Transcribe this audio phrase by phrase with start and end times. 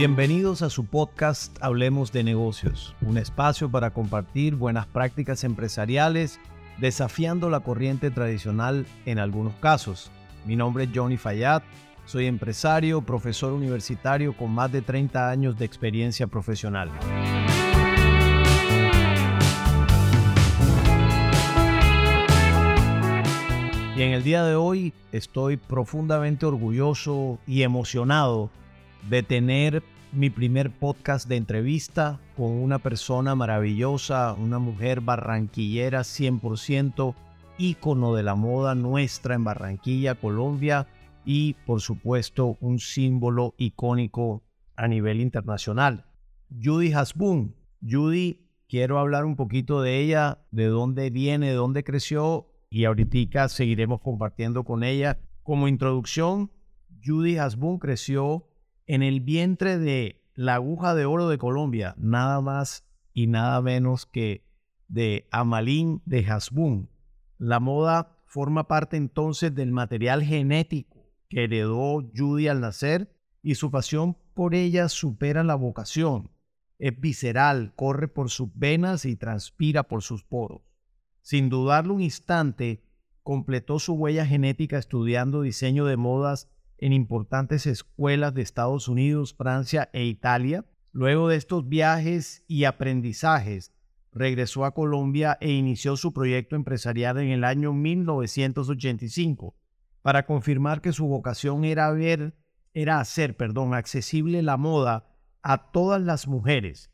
[0.00, 6.40] Bienvenidos a su podcast Hablemos de negocios, un espacio para compartir buenas prácticas empresariales,
[6.78, 10.10] desafiando la corriente tradicional en algunos casos.
[10.46, 11.62] Mi nombre es Johnny Fayad,
[12.06, 16.90] soy empresario, profesor universitario con más de 30 años de experiencia profesional.
[23.94, 28.50] Y en el día de hoy estoy profundamente orgulloso y emocionado
[29.08, 29.82] de tener
[30.12, 37.14] mi primer podcast de entrevista con una persona maravillosa, una mujer barranquillera 100%,
[37.58, 40.88] ícono de la moda nuestra en Barranquilla, Colombia,
[41.24, 44.42] y por supuesto un símbolo icónico
[44.76, 46.06] a nivel internacional.
[46.50, 47.54] Judy Hasbun.
[47.80, 53.48] Judy, quiero hablar un poquito de ella, de dónde viene, de dónde creció y ahorita
[53.48, 55.18] seguiremos compartiendo con ella.
[55.42, 56.50] Como introducción,
[57.04, 58.49] Judy Hasbun creció
[58.90, 64.04] en el vientre de la aguja de oro de Colombia, nada más y nada menos
[64.04, 64.44] que
[64.88, 66.90] de Amalín de Hasbun.
[67.38, 73.70] La moda forma parte entonces del material genético que heredó Judy al nacer y su
[73.70, 76.32] pasión por ella supera la vocación.
[76.80, 80.62] Es visceral, corre por sus venas y transpira por sus poros.
[81.22, 82.82] Sin dudarlo un instante,
[83.22, 89.90] completó su huella genética estudiando diseño de modas en importantes escuelas de Estados Unidos, Francia
[89.92, 90.64] e Italia.
[90.92, 93.72] Luego de estos viajes y aprendizajes,
[94.12, 99.54] regresó a Colombia e inició su proyecto empresarial en el año 1985
[100.02, 102.34] para confirmar que su vocación era ver
[102.72, 105.08] era hacer, perdón, accesible la moda
[105.42, 106.90] a todas las mujeres.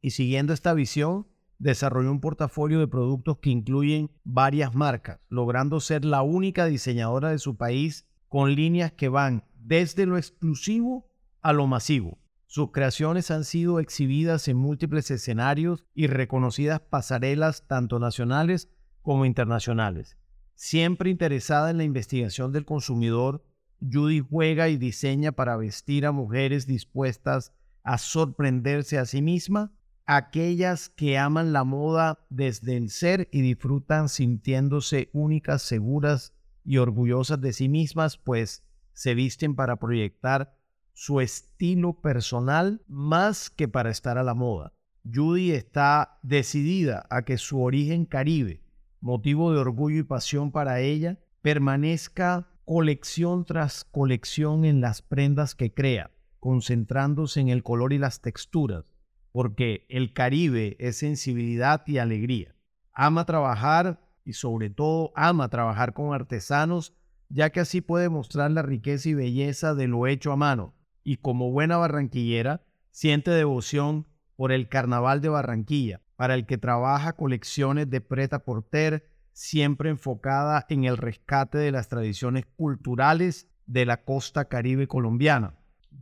[0.00, 6.04] Y siguiendo esta visión, desarrolló un portafolio de productos que incluyen varias marcas, logrando ser
[6.04, 11.10] la única diseñadora de su país con líneas que van desde lo exclusivo
[11.42, 12.18] a lo masivo.
[12.46, 18.70] Sus creaciones han sido exhibidas en múltiples escenarios y reconocidas pasarelas tanto nacionales
[19.02, 20.16] como internacionales.
[20.54, 23.44] Siempre interesada en la investigación del consumidor,
[23.80, 27.52] Judy juega y diseña para vestir a mujeres dispuestas
[27.82, 29.72] a sorprenderse a sí misma
[30.06, 36.32] aquellas que aman la moda desde el ser y disfrutan sintiéndose únicas, seguras
[36.64, 40.54] y orgullosas de sí mismas, pues se visten para proyectar
[40.92, 44.72] su estilo personal más que para estar a la moda.
[45.10, 48.62] Judy está decidida a que su origen caribe,
[49.00, 55.72] motivo de orgullo y pasión para ella, permanezca colección tras colección en las prendas que
[55.72, 58.84] crea, concentrándose en el color y las texturas,
[59.32, 62.54] porque el Caribe es sensibilidad y alegría.
[62.92, 66.94] Ama trabajar y sobre todo ama trabajar con artesanos,
[67.28, 70.74] ya que así puede mostrar la riqueza y belleza de lo hecho a mano.
[71.04, 77.14] Y como buena barranquillera, siente devoción por el Carnaval de Barranquilla, para el que trabaja
[77.14, 84.04] colecciones de preta porter, siempre enfocada en el rescate de las tradiciones culturales de la
[84.04, 85.54] costa caribe colombiana.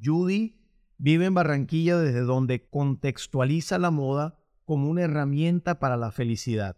[0.02, 0.58] Judy
[1.00, 6.76] Vive en Barranquilla desde donde contextualiza la moda como una herramienta para la felicidad.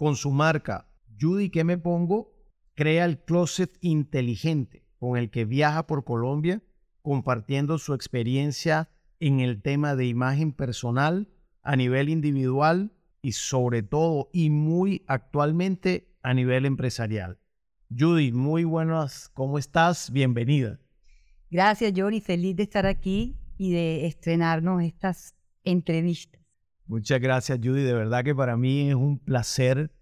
[0.00, 0.88] Con su marca
[1.20, 2.32] Judy ¿Qué me pongo?
[2.74, 6.62] crea el closet inteligente con el que viaja por Colombia
[7.02, 11.28] compartiendo su experiencia en el tema de imagen personal
[11.62, 17.38] a nivel individual y sobre todo y muy actualmente a nivel empresarial.
[17.90, 20.10] Judy, muy buenas, ¿cómo estás?
[20.10, 20.80] Bienvenida.
[21.50, 26.39] Gracias, Johnny, feliz de estar aquí y de estrenarnos estas entrevistas.
[26.90, 27.84] Muchas gracias, Judy.
[27.84, 29.92] De verdad que para mí es un placer,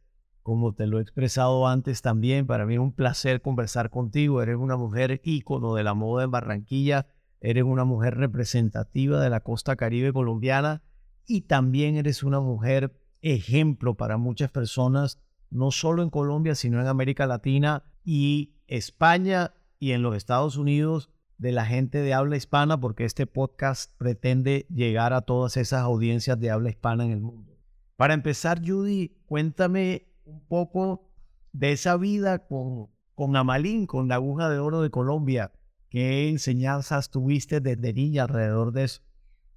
[0.43, 4.41] como te lo he expresado antes también, para mí es un placer conversar contigo.
[4.41, 7.06] Eres una mujer ícono de la moda en Barranquilla,
[7.43, 10.81] eres una mujer representativa de la costa caribe colombiana
[11.26, 15.20] y también eres una mujer ejemplo para muchas personas,
[15.50, 21.11] no solo en Colombia, sino en América Latina y España y en los Estados Unidos
[21.38, 26.38] de la gente de habla hispana, porque este podcast pretende llegar a todas esas audiencias
[26.38, 27.56] de habla hispana en el mundo.
[27.96, 31.08] Para empezar, Judy, cuéntame un poco
[31.52, 35.52] de esa vida con, con Amalín, con la aguja de oro de Colombia.
[35.88, 39.02] ¿Qué enseñanzas tuviste desde niña alrededor de eso?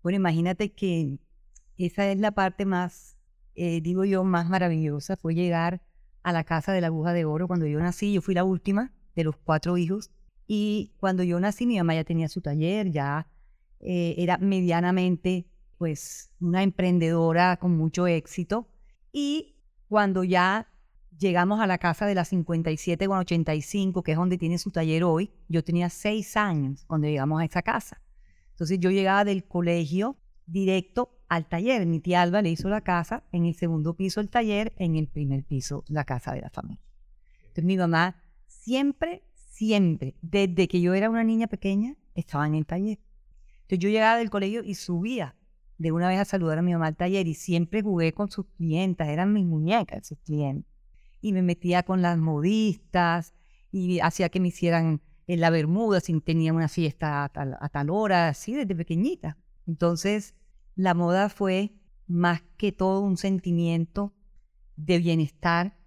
[0.04, 1.19] Bueno, imagínate que
[1.78, 3.18] esa es la parte más,
[3.56, 5.18] eh, digo yo, más maravillosa.
[5.18, 5.81] Fue llegar
[6.24, 8.13] a la casa de la aguja de oro cuando yo nací.
[8.13, 10.12] Yo fui la última de los cuatro hijos
[10.53, 13.25] y cuando yo nací, mi mamá ya tenía su taller, ya
[13.80, 18.68] eh, era medianamente, pues, una emprendedora con mucho éxito.
[19.13, 19.56] Y
[19.88, 20.68] cuando ya
[21.18, 25.06] llegamos a la casa de la 57 con 85, que es donde tiene su taller
[25.06, 28.01] hoy, yo tenía seis años cuando llegamos a esa casa.
[28.50, 31.86] Entonces yo llegaba del colegio directo al taller.
[31.86, 35.07] Mi tía Alba le hizo la casa, en el segundo piso el taller, en el
[35.07, 36.83] primer piso la casa de la familia.
[37.39, 39.24] Entonces mi mamá siempre,
[39.62, 42.98] siempre, desde que yo era una niña pequeña, estaba en el taller.
[43.62, 45.36] Entonces yo llegaba del colegio y subía
[45.78, 48.48] de una vez a saludar a mi mamá al taller y siempre jugué con sus
[48.58, 50.68] clientas, eran mis muñecas sus clientes.
[51.22, 53.36] Y me metía con las modistas
[53.72, 57.69] y hacía que me hicieran en la Bermuda si tenía una fiesta a tal, a
[57.69, 59.38] tal hora, así desde pequeñita.
[59.68, 60.34] Entonces,
[60.74, 61.75] la moda fue
[62.07, 64.12] más que todo un sentimiento
[64.75, 65.78] de bienestar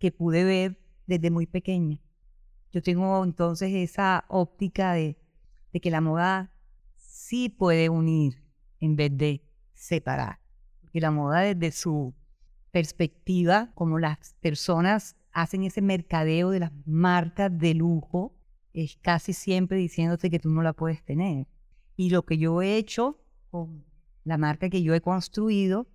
[0.00, 2.00] que pude ver desde muy pequeña.
[2.72, 5.18] Yo tengo entonces esa óptica de,
[5.72, 6.50] que la moda
[6.96, 8.42] sí puede unir
[8.80, 9.42] en vez de
[9.74, 10.40] separar.
[10.80, 12.14] Porque la moda desde su
[12.70, 18.34] perspectiva, como las personas hacen ese mercadeo de las marcas de lujo,
[18.72, 21.46] es casi siempre diciéndote que tú no la puedes tener.
[21.96, 23.18] Y lo que yo he hecho
[23.50, 23.84] con
[24.24, 25.86] la marca que yo he construido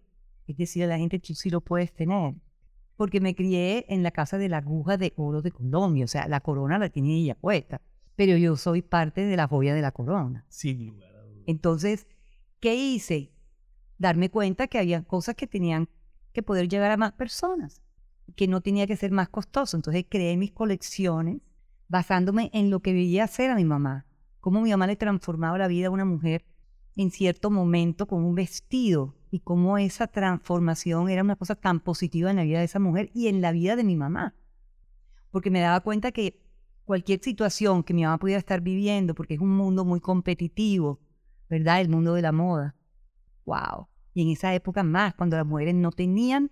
[0.47, 2.35] es decir a la gente, tú sí lo puedes tener.
[2.97, 6.27] Porque me crié en la casa de la aguja de oro de Colombia, o sea,
[6.27, 7.81] la corona la tiene ella puesta,
[8.15, 10.45] pero yo soy parte de la joya de la corona.
[10.49, 11.44] Sin lugar a dudas.
[11.45, 12.07] Entonces,
[12.59, 13.31] ¿qué hice?
[13.97, 15.88] Darme cuenta que había cosas que tenían
[16.33, 17.81] que poder llegar a más personas,
[18.35, 19.77] que no tenía que ser más costoso.
[19.77, 21.41] Entonces creé mis colecciones
[21.88, 24.05] basándome en lo que veía hacer a mi mamá,
[24.39, 26.45] cómo mi mamá le transformaba la vida a una mujer
[26.95, 32.29] en cierto momento con un vestido y cómo esa transformación era una cosa tan positiva
[32.29, 34.35] en la vida de esa mujer y en la vida de mi mamá.
[35.31, 36.41] Porque me daba cuenta que
[36.85, 41.00] cualquier situación que mi mamá pudiera estar viviendo, porque es un mundo muy competitivo,
[41.50, 41.81] ¿verdad?
[41.81, 42.75] El mundo de la moda.
[43.45, 43.88] ¡Wow!
[44.13, 46.51] Y en esa época más, cuando las mujeres no tenían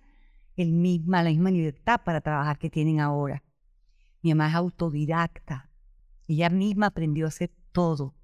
[0.56, 3.42] el misma, la misma libertad para trabajar que tienen ahora.
[4.22, 5.70] Mi mamá es autodidacta.
[6.26, 8.15] Ella misma aprendió a hacer todo.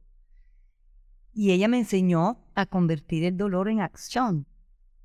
[1.35, 4.47] Y ella me enseñó a convertir el dolor en acción.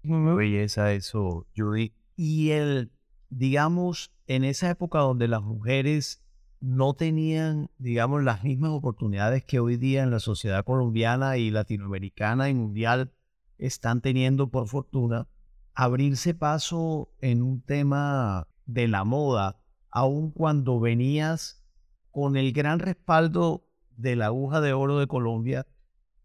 [0.03, 1.93] Belleza eso, Judy.
[2.15, 2.91] Y el,
[3.29, 6.23] digamos, en esa época donde las mujeres
[6.59, 12.49] no tenían, digamos, las mismas oportunidades que hoy día en la sociedad colombiana y latinoamericana
[12.49, 13.13] y mundial
[13.57, 15.27] están teniendo por fortuna,
[15.73, 19.59] abrirse paso en un tema de la moda,
[19.89, 21.63] aun cuando venías
[22.11, 23.65] con el gran respaldo
[23.95, 25.67] de la aguja de oro de Colombia,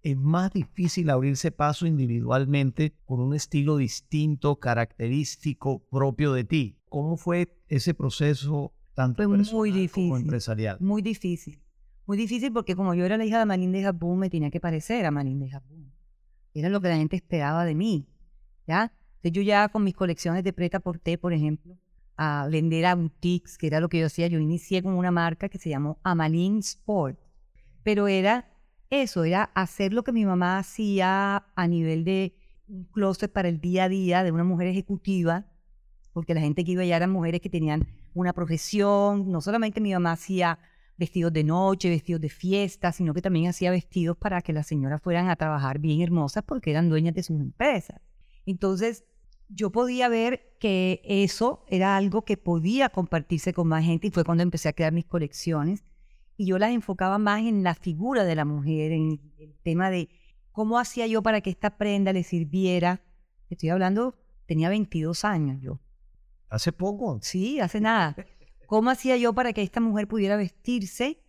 [0.02, 6.78] es más difícil abrirse paso individualmente con un estilo distinto, característico, propio de ti.
[6.88, 10.16] ¿Cómo fue ese proceso tanto Fue personal muy como difícil.
[10.16, 10.76] empresarial?
[10.80, 11.62] Muy difícil.
[12.06, 14.60] Muy difícil porque como yo era la hija de Manín de Japón, me tenía que
[14.60, 15.92] parecer a Manín de Japón.
[16.52, 18.06] Era lo que la gente esperaba de mí.
[18.66, 18.92] ¿Ya?
[19.16, 21.78] Entonces yo ya con mis colecciones de preta porté, por ejemplo,
[22.16, 24.26] a vender a boutiques, que era lo que yo hacía.
[24.26, 27.18] Yo inicié con una marca que se llamó Amalin Sport.
[27.84, 28.51] Pero era
[28.92, 32.36] eso, era hacer lo que mi mamá hacía a nivel de
[32.68, 35.46] un closet para el día a día de una mujer ejecutiva,
[36.12, 39.94] porque la gente que iba allá eran mujeres que tenían una profesión, no solamente mi
[39.94, 40.58] mamá hacía
[40.98, 45.00] vestidos de noche, vestidos de fiesta, sino que también hacía vestidos para que las señoras
[45.00, 47.98] fueran a trabajar bien hermosas porque eran dueñas de sus empresas.
[48.44, 49.04] Entonces,
[49.48, 54.24] yo podía ver que eso era algo que podía compartirse con más gente y fue
[54.24, 55.82] cuando empecé a crear mis colecciones
[56.42, 60.08] y yo las enfocaba más en la figura de la mujer, en el tema de
[60.50, 63.00] cómo hacía yo para que esta prenda le sirviera.
[63.48, 65.78] Estoy hablando, tenía 22 años yo.
[66.48, 67.20] Hace poco.
[67.22, 68.16] Sí, hace nada.
[68.66, 71.22] ¿Cómo hacía yo para que esta mujer pudiera vestirse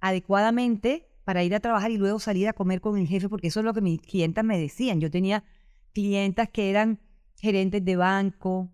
[0.00, 3.28] adecuadamente para ir a trabajar y luego salir a comer con el jefe?
[3.28, 4.98] Porque eso es lo que mis clientas me decían.
[4.98, 5.44] Yo tenía
[5.92, 7.00] clientas que eran
[7.36, 8.72] gerentes de banco,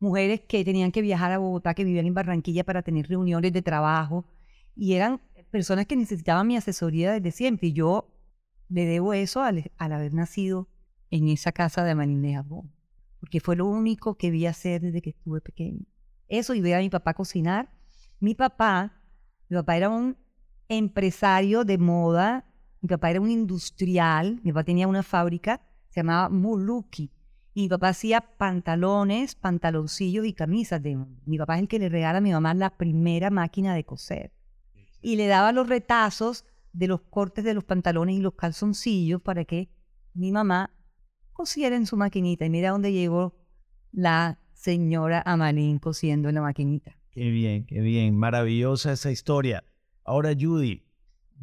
[0.00, 3.62] mujeres que tenían que viajar a Bogotá, que vivían en Barranquilla para tener reuniones de
[3.62, 4.26] trabajo
[4.74, 7.68] y eran personas que necesitaban mi asesoría desde siempre.
[7.68, 8.08] Y yo
[8.68, 10.68] le debo eso al, al haber nacido
[11.10, 12.42] en esa casa de Manín de
[13.20, 15.84] porque fue lo único que vi hacer desde que estuve pequeño.
[16.26, 17.70] Eso y ver a mi papá cocinar.
[18.18, 19.00] Mi papá,
[19.48, 20.16] mi papá era un
[20.68, 22.46] empresario de moda,
[22.80, 25.60] mi papá era un industrial, mi papá tenía una fábrica,
[25.90, 27.12] se llamaba Muluki.
[27.54, 31.90] Y mi papá hacía pantalones, pantaloncillos y camisas de Mi papá es el que le
[31.90, 34.32] regala a mi mamá la primera máquina de coser.
[35.02, 39.44] Y le daba los retazos de los cortes de los pantalones y los calzoncillos para
[39.44, 39.68] que
[40.14, 40.70] mi mamá
[41.32, 42.46] cosiera en su maquinita.
[42.46, 43.34] Y mira dónde llegó
[43.90, 46.96] la señora Amarín cosiendo en la maquinita.
[47.10, 48.16] Qué bien, qué bien.
[48.16, 49.64] Maravillosa esa historia.
[50.04, 50.84] Ahora, Judy.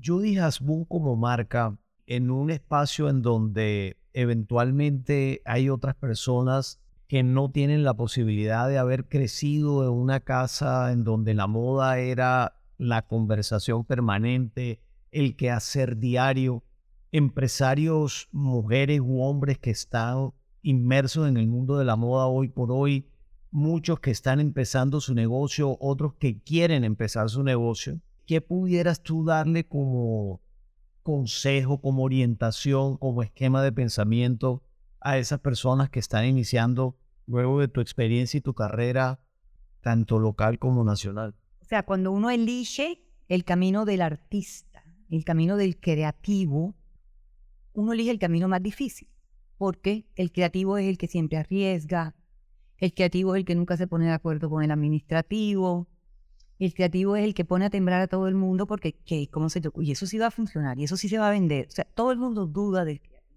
[0.04, 7.52] Judy Hasbun como marca en un espacio en donde eventualmente hay otras personas que no
[7.52, 13.04] tienen la posibilidad de haber crecido en una casa en donde la moda era la
[13.04, 14.82] conversación permanente,
[15.12, 16.64] el quehacer diario.
[17.12, 20.32] empresarios, mujeres u hombres que están
[20.62, 23.08] inmersos en el mundo de la moda hoy por hoy,
[23.52, 28.00] muchos que están empezando su negocio, otros que quieren empezar su negocio.
[28.28, 30.40] ¿Qué pudieras tú darle como
[31.02, 34.62] consejo, como orientación, como esquema de pensamiento
[35.02, 36.96] a esas personas que están iniciando
[37.26, 39.20] luego de tu experiencia y tu carrera,
[39.82, 41.34] tanto local como nacional?
[41.70, 46.74] Sea, cuando uno elige el camino del artista, el camino del creativo,
[47.74, 49.08] uno elige el camino más difícil,
[49.56, 52.16] porque el creativo es el que siempre arriesga,
[52.78, 55.88] el creativo es el que nunca se pone de acuerdo con el administrativo,
[56.58, 59.30] el creativo es el que pone a temblar a todo el mundo porque, ¿qué?
[59.30, 61.68] ¿Cómo se Y eso sí va a funcionar, y eso sí se va a vender.
[61.68, 63.32] O sea, todo el mundo duda del creativo.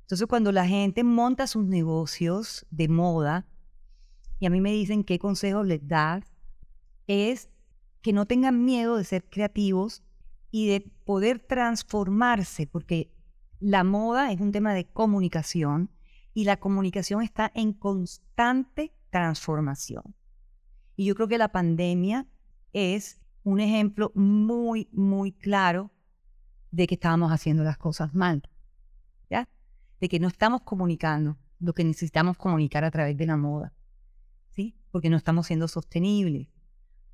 [0.00, 3.46] Entonces, cuando la gente monta sus negocios de moda,
[4.40, 6.24] y a mí me dicen qué consejos les das,
[7.06, 7.50] es
[8.06, 10.04] que no tengan miedo de ser creativos
[10.52, 13.12] y de poder transformarse, porque
[13.58, 15.90] la moda es un tema de comunicación
[16.32, 20.14] y la comunicación está en constante transformación.
[20.94, 22.28] Y yo creo que la pandemia
[22.72, 25.90] es un ejemplo muy, muy claro
[26.70, 28.48] de que estábamos haciendo las cosas mal,
[29.28, 29.48] ¿ya?
[30.00, 33.74] De que no estamos comunicando lo que necesitamos comunicar a través de la moda,
[34.50, 34.76] ¿sí?
[34.92, 36.46] Porque no estamos siendo sostenibles,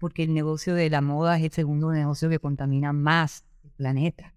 [0.02, 4.34] porque el negocio de la moda es el segundo negocio que contamina más el planeta.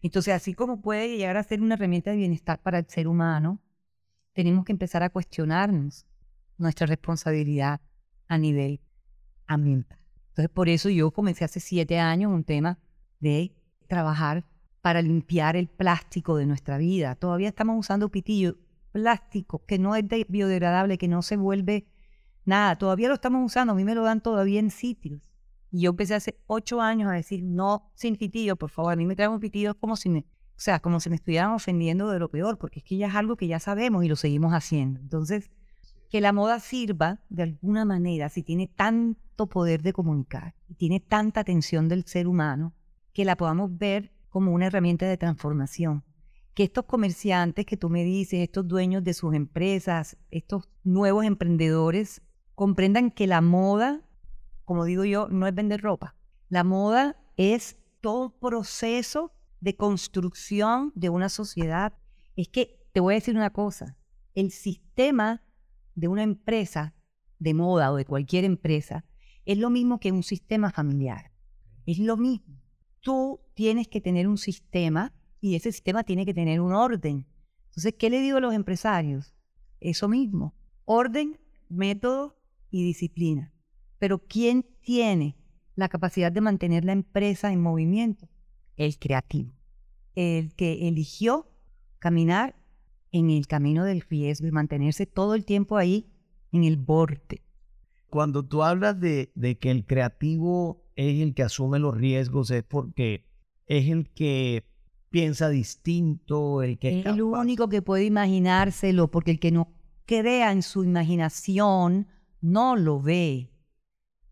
[0.00, 3.60] Entonces, así como puede llegar a ser una herramienta de bienestar para el ser humano,
[4.32, 6.06] tenemos que empezar a cuestionarnos
[6.56, 7.82] nuestra responsabilidad
[8.26, 8.80] a nivel
[9.46, 9.98] ambiental.
[10.28, 12.78] Entonces, por eso yo comencé hace siete años un tema
[13.18, 13.52] de
[13.86, 14.46] trabajar
[14.80, 17.16] para limpiar el plástico de nuestra vida.
[17.16, 18.56] Todavía estamos usando pitillo
[18.92, 21.84] plástico que no es biodegradable, que no se vuelve
[22.50, 22.76] nada.
[22.76, 23.72] Todavía lo estamos usando.
[23.72, 25.22] A mí me lo dan todavía en sitios.
[25.70, 28.92] Y yo empecé hace ocho años a decir, no, sin pitillo, por favor.
[28.92, 32.10] A mí me traen un como si me, o sea, como si me estuvieran ofendiendo
[32.10, 34.52] de lo peor, porque es que ya es algo que ya sabemos y lo seguimos
[34.52, 35.00] haciendo.
[35.00, 35.50] Entonces,
[36.10, 40.98] que la moda sirva de alguna manera, si tiene tanto poder de comunicar y tiene
[40.98, 42.74] tanta atención del ser humano,
[43.12, 46.04] que la podamos ver como una herramienta de transformación.
[46.54, 52.22] Que estos comerciantes que tú me dices, estos dueños de sus empresas, estos nuevos emprendedores,
[52.60, 54.04] comprendan que la moda
[54.70, 56.14] como digo yo, no es vender ropa.
[56.48, 61.92] La moda es todo proceso de construcción de una sociedad.
[62.36, 63.96] Es que te voy a decir una cosa,
[64.36, 65.42] el sistema
[65.96, 66.94] de una empresa
[67.40, 69.04] de moda o de cualquier empresa
[69.44, 71.32] es lo mismo que un sistema familiar.
[71.84, 72.62] Es lo mismo.
[73.00, 77.26] Tú tienes que tener un sistema y ese sistema tiene que tener un orden.
[77.70, 79.34] Entonces, ¿qué le digo a los empresarios?
[79.80, 80.54] Eso mismo.
[80.84, 82.39] Orden, método
[82.70, 83.52] y disciplina.
[83.98, 85.36] Pero ¿quién tiene
[85.74, 88.28] la capacidad de mantener la empresa en movimiento?
[88.76, 89.52] El creativo,
[90.14, 91.50] el que eligió
[91.98, 92.56] caminar
[93.12, 96.10] en el camino del riesgo y mantenerse todo el tiempo ahí
[96.52, 97.42] en el borde.
[98.08, 103.26] Cuando tú hablas de, que el creativo es el que asume los riesgos, es porque
[103.66, 104.64] es el que
[105.10, 109.72] piensa distinto, el que es el único que puede imaginárselo, porque el que no
[110.06, 112.08] crea en su imaginación
[112.40, 113.50] no lo ve.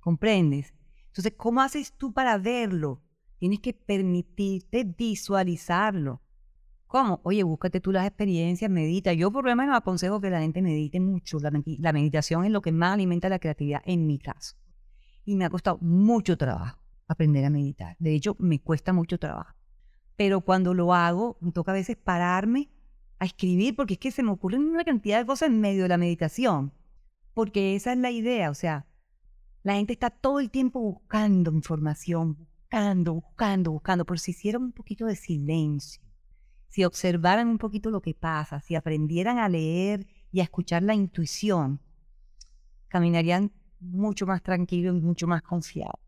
[0.01, 0.75] ¿Comprendes?
[1.07, 3.03] Entonces, ¿cómo haces tú para verlo?
[3.39, 6.23] Tienes que permitirte visualizarlo.
[6.87, 7.21] ¿Cómo?
[7.23, 9.13] Oye, búscate tú las experiencias, medita.
[9.13, 11.39] Yo por lo menos aconsejo que la gente medite mucho.
[11.39, 14.57] La, la meditación es lo que más alimenta la creatividad en mi caso.
[15.25, 17.97] Y me ha costado mucho trabajo aprender a meditar.
[17.99, 19.55] De hecho, me cuesta mucho trabajo.
[20.17, 22.71] Pero cuando lo hago, me toca a veces pararme
[23.19, 25.89] a escribir porque es que se me ocurren una cantidad de cosas en medio de
[25.89, 26.73] la meditación.
[27.39, 28.51] Porque esa es la idea.
[28.51, 28.85] O sea,
[29.63, 34.05] la gente está todo el tiempo buscando información, buscando, buscando, buscando.
[34.05, 36.03] Pero si hicieran un poquito de silencio,
[36.67, 40.97] si observaran un poquito lo que pasa, si aprendieran a leer y a escuchar la
[40.97, 41.81] intuición,
[42.89, 46.01] caminarían mucho más tranquilos y mucho más confiados.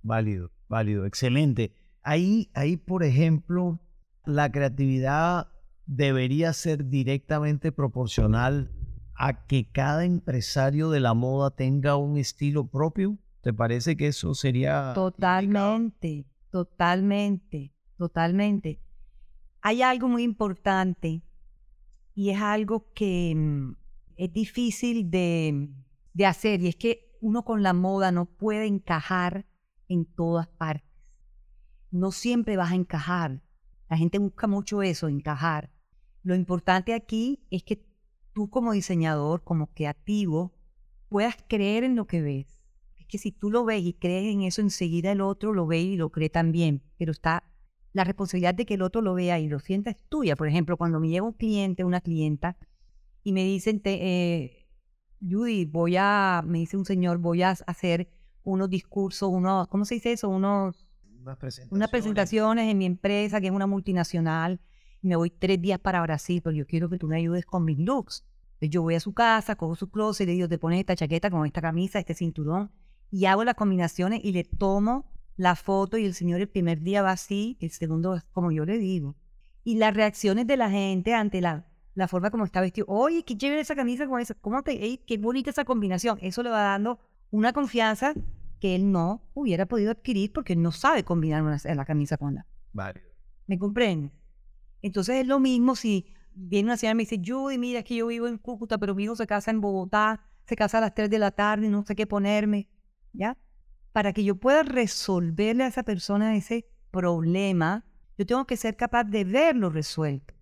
[0.00, 1.74] Válido, válido, excelente.
[2.02, 3.78] Ahí, ahí, por ejemplo,
[4.24, 5.48] la creatividad
[5.84, 8.72] debería ser directamente proporcional
[9.18, 13.18] a que cada empresario de la moda tenga un estilo propio?
[13.40, 14.92] ¿Te parece que eso sería...
[14.94, 18.80] Totalmente, totalmente, totalmente.
[19.62, 21.22] Hay algo muy importante
[22.14, 23.76] y es algo que mm,
[24.16, 25.68] es difícil de,
[26.12, 29.46] de hacer y es que uno con la moda no puede encajar
[29.88, 30.90] en todas partes.
[31.90, 33.42] No siempre vas a encajar.
[33.88, 35.70] La gente busca mucho eso, encajar.
[36.22, 37.86] Lo importante aquí es que
[38.36, 40.52] tú como diseñador, como creativo,
[41.08, 42.60] puedas creer en lo que ves.
[42.96, 45.80] Es que si tú lo ves y crees en eso, enseguida el otro lo ve
[45.80, 46.82] y lo cree también.
[46.98, 47.50] Pero está
[47.94, 50.36] la responsabilidad de que el otro lo vea y lo sienta es tuya.
[50.36, 52.58] Por ejemplo, cuando me llega un cliente, una clienta,
[53.22, 54.68] y me dicen, te, eh,
[55.26, 58.10] Judy, voy a, me dice un señor, voy a hacer
[58.42, 60.28] unos discursos, unos, ¿cómo se dice eso?
[60.28, 60.86] Unos,
[61.22, 61.72] Unas presentaciones.
[61.72, 64.60] unas presentaciones en mi empresa, que es una multinacional,
[65.06, 67.78] me voy tres días para Brasil, pero yo quiero que tú me ayudes con mis
[67.78, 68.24] looks.
[68.54, 70.96] Entonces yo voy a su casa, cojo su closet y le digo, te pones esta
[70.96, 72.70] chaqueta con esta camisa, este cinturón,
[73.10, 77.02] y hago las combinaciones y le tomo la foto y el señor el primer día
[77.02, 79.14] va así, el segundo como yo le digo.
[79.64, 82.86] Y las reacciones de la gente ante la, la forma como está vestido.
[82.88, 84.34] Oye, qué chévere esa camisa con esa.
[84.34, 86.18] ¿Cómo te, qué bonita esa combinación.
[86.22, 86.98] Eso le va dando
[87.30, 88.14] una confianza
[88.60, 92.34] que él no hubiera podido adquirir porque él no sabe combinar una, la camisa con
[92.34, 92.46] la.
[92.72, 93.02] Vale.
[93.46, 94.12] ¿Me comprende?
[94.86, 97.96] Entonces es lo mismo si viene una señora y me dice, Judy, mira, es que
[97.96, 100.94] yo vivo en Cúcuta, pero mi hijo se casa en Bogotá, se casa a las
[100.94, 102.68] 3 de la tarde no sé qué ponerme,
[103.12, 103.36] ¿ya?
[103.90, 107.84] Para que yo pueda resolverle a esa persona ese problema,
[108.16, 110.34] yo tengo que ser capaz de verlo resuelto.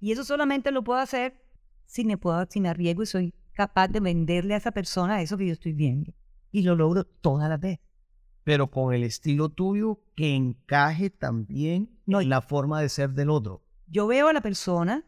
[0.00, 1.44] Y eso solamente lo puedo hacer
[1.84, 5.36] si me, puedo, si me arriesgo y soy capaz de venderle a esa persona eso
[5.36, 6.14] que yo estoy viendo.
[6.52, 7.84] Y lo logro todas las veces.
[8.48, 13.28] Pero con el estilo tuyo que encaje también No, en la forma de ser del
[13.28, 13.62] otro.
[13.88, 15.04] yo veo a la persona,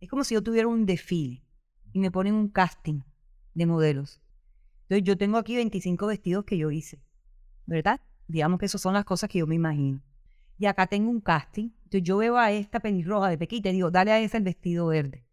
[0.00, 1.44] es como si yo tuviera un desfile
[1.92, 3.02] y me ponen un casting
[3.52, 4.22] de modelos.
[4.84, 6.98] Entonces yo tengo aquí 25 vestidos que yo hice,
[7.66, 8.00] ¿verdad?
[8.26, 10.00] Digamos que esas son las cosas que yo me imagino.
[10.56, 13.90] Y acá tengo un casting, entonces yo veo a esta pelirroja de Pequita y digo,
[13.90, 15.26] dale a ese el vestido verde.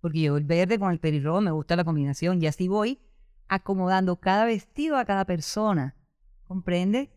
[0.00, 3.00] Porque yo el verde con el pelirrojo me gusta la combinación y así voy
[3.48, 5.96] acomodando cada vestido a cada persona.
[6.50, 7.12] ¿Comprende?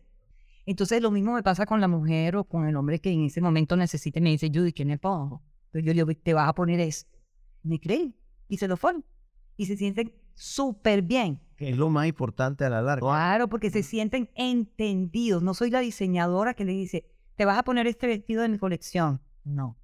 [0.64, 3.40] Entonces lo mismo me pasa con la mujer o con el hombre que en ese
[3.40, 4.20] momento necesite.
[4.20, 5.42] Me dice, Judy, ¿qué me pongo?
[5.64, 7.18] Entonces yo le digo, te vas a poner esto.
[7.64, 8.14] Me creen
[8.46, 9.04] y se lo ponen.
[9.56, 11.40] Y se sienten súper bien.
[11.56, 13.00] Que es lo más importante a la larga.
[13.00, 15.42] Claro, porque se sienten entendidos.
[15.42, 18.58] No soy la diseñadora que le dice, te vas a poner este vestido de mi
[18.58, 19.20] colección.
[19.42, 19.76] No.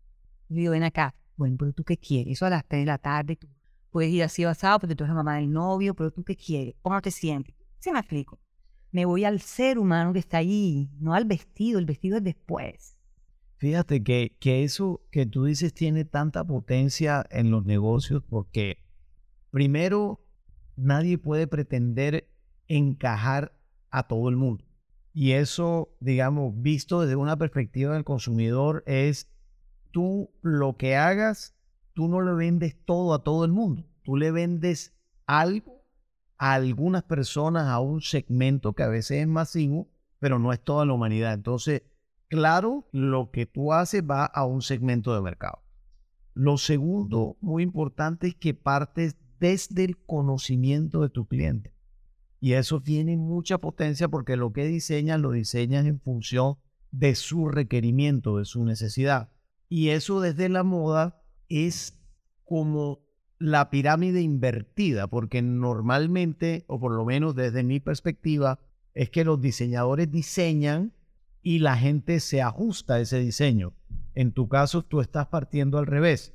[0.49, 1.17] Yo digo, ven acá.
[1.35, 2.35] Bueno, pero tú qué quieres?
[2.35, 3.35] Eso a las 3 de la tarde.
[3.35, 3.49] Tú
[3.91, 6.77] puedes ir así basado porque tú eres la mamá del novio, pero tú qué quieres?
[6.83, 7.53] ¿Cómo te sientes?
[7.81, 8.39] Se me explico.
[8.93, 11.79] Me voy al ser humano que está ahí, no al vestido.
[11.79, 12.97] El vestido es después.
[13.59, 18.79] Fíjate que, que eso que tú dices tiene tanta potencia en los negocios porque
[19.51, 20.25] primero
[20.77, 22.29] nadie puede pretender
[22.69, 23.53] encajar
[23.91, 24.65] a todo el mundo.
[25.13, 29.29] Y eso, digamos, visto desde una perspectiva del consumidor es
[29.91, 31.57] tú lo que hagas,
[31.95, 33.85] tú no le vendes todo a todo el mundo.
[34.05, 34.95] Tú le vendes
[35.27, 35.80] algo
[36.41, 40.87] a algunas personas, a un segmento que a veces es masivo, pero no es toda
[40.87, 41.35] la humanidad.
[41.35, 41.83] Entonces,
[42.29, 45.63] claro, lo que tú haces va a un segmento de mercado.
[46.33, 51.75] Lo segundo, muy importante, es que partes desde el conocimiento de tu cliente.
[52.41, 56.57] Y eso tiene mucha potencia porque lo que diseñas lo diseñas en función
[56.91, 59.31] de su requerimiento, de su necesidad.
[59.69, 62.01] Y eso desde la moda es
[62.45, 63.10] como
[63.41, 68.61] la pirámide invertida, porque normalmente, o por lo menos desde mi perspectiva,
[68.95, 70.93] es que los diseñadores diseñan
[71.43, 73.73] y la gente se ajusta a ese diseño.
[74.15, 76.35] En tu caso, tú estás partiendo al revés.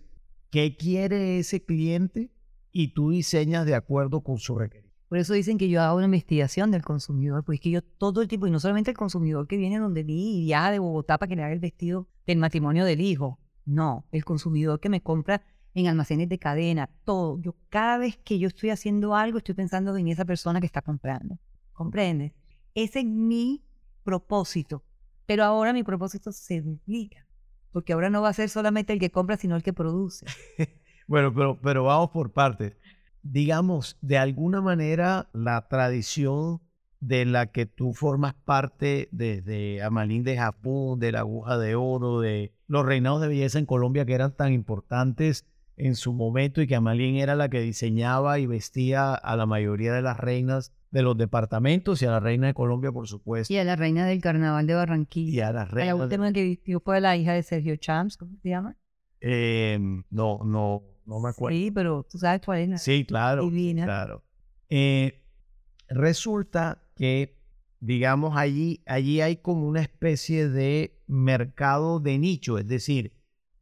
[0.50, 2.32] ¿Qué quiere ese cliente?
[2.72, 4.86] Y tú diseñas de acuerdo con su requerimiento.
[5.08, 8.28] Por eso dicen que yo hago una investigación del consumidor, pues que yo todo el
[8.28, 11.30] tiempo, y no solamente el consumidor que viene donde mí y viaja de Bogotá para
[11.30, 13.40] que le haga el vestido del matrimonio del hijo.
[13.64, 15.44] No, el consumidor que me compra
[15.76, 17.40] en almacenes de cadena, todo.
[17.40, 20.82] Yo cada vez que yo estoy haciendo algo, estoy pensando en esa persona que está
[20.82, 21.38] comprando.
[21.74, 22.32] ¿Comprendes?
[22.74, 23.62] Ese es mi
[24.04, 24.84] propósito.
[25.26, 27.28] Pero ahora mi propósito se duplica.
[27.72, 30.26] Porque ahora no va a ser solamente el que compra, sino el que produce.
[31.08, 32.78] Bueno, pero, pero vamos por partes.
[33.22, 36.62] Digamos, de alguna manera, la tradición
[37.00, 42.22] de la que tú formas parte desde Amalín de Japón, de la aguja de oro,
[42.22, 45.46] de los reinados de belleza en Colombia que eran tan importantes
[45.78, 49.92] en su momento y que Amalín era la que diseñaba y vestía a la mayoría
[49.94, 53.54] de las reinas de los departamentos y a la reina de Colombia, por supuesto.
[53.54, 55.48] Y a la reina del carnaval de Y Barranquilla.
[55.50, 55.98] a las La reinas.
[55.98, 58.78] de- última que vistió fue la hija de Sergio Champs, ¿cómo se llama?
[59.20, 59.78] Eh,
[60.10, 61.58] no, no, no me acuerdo.
[61.58, 62.70] Sí, pero tú sabes cuál es.
[62.70, 63.44] la- Sí, claro.
[63.44, 63.84] Divina.
[63.84, 64.24] Claro.
[64.70, 65.22] Eh,
[65.90, 67.38] resulta que,
[67.80, 73.14] digamos, allí, allí hay como una especie de mercado de nicho, es decir,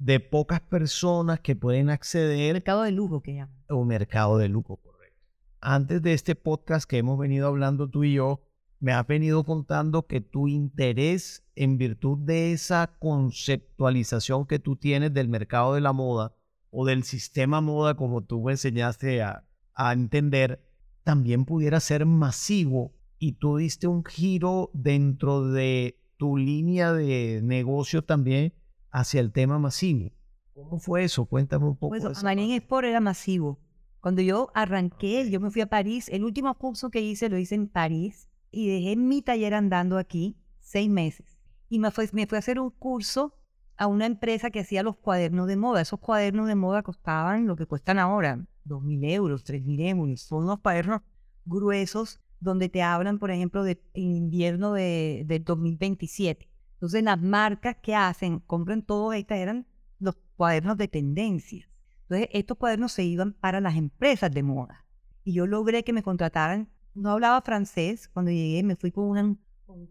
[0.04, 3.56] de pocas personas que pueden acceder Mercado de lujo que llaman.
[3.70, 5.18] un mercado de lujo, correcto.
[5.62, 8.42] Antes de este podcast que hemos venido hablando tú y yo,
[8.82, 15.14] me has venido contando que tu interés en virtud de esa conceptualización que tú tienes
[15.14, 16.36] del mercado de la moda
[16.70, 20.62] o del sistema moda como tú me enseñaste a, a entender,
[21.06, 28.04] también pudiera ser masivo y tú diste un giro dentro de tu línea de negocio
[28.04, 28.54] también
[28.94, 30.12] hacia el tema masivo.
[30.54, 31.26] ¿Cómo fue eso?
[31.26, 31.90] Cuéntame un poco.
[31.90, 33.60] Pues de esa Marine Sport era masivo.
[34.00, 36.08] Cuando yo arranqué, yo me fui a París.
[36.10, 40.38] El último curso que hice lo hice en París y dejé mi taller andando aquí
[40.60, 41.40] seis meses.
[41.70, 43.34] Y me fui, me fui a hacer un curso
[43.78, 45.82] a una empresa que hacía los cuadernos de moda.
[45.82, 50.22] Esos cuadernos de moda costaban lo que cuestan ahora, dos mil euros, tres mil euros.
[50.22, 51.02] Son unos cuadernos
[51.46, 56.53] gruesos donde te hablan, por ejemplo, de invierno de, del 2027.
[56.84, 59.66] Entonces, las marcas que hacen, compran todo estas, eran
[60.00, 61.66] los cuadernos de tendencia.
[62.02, 64.86] Entonces, estos cuadernos se iban para las empresas de moda.
[65.24, 66.68] Y yo logré que me contrataran.
[66.94, 68.10] No hablaba francés.
[68.10, 69.40] Cuando llegué, me fui con un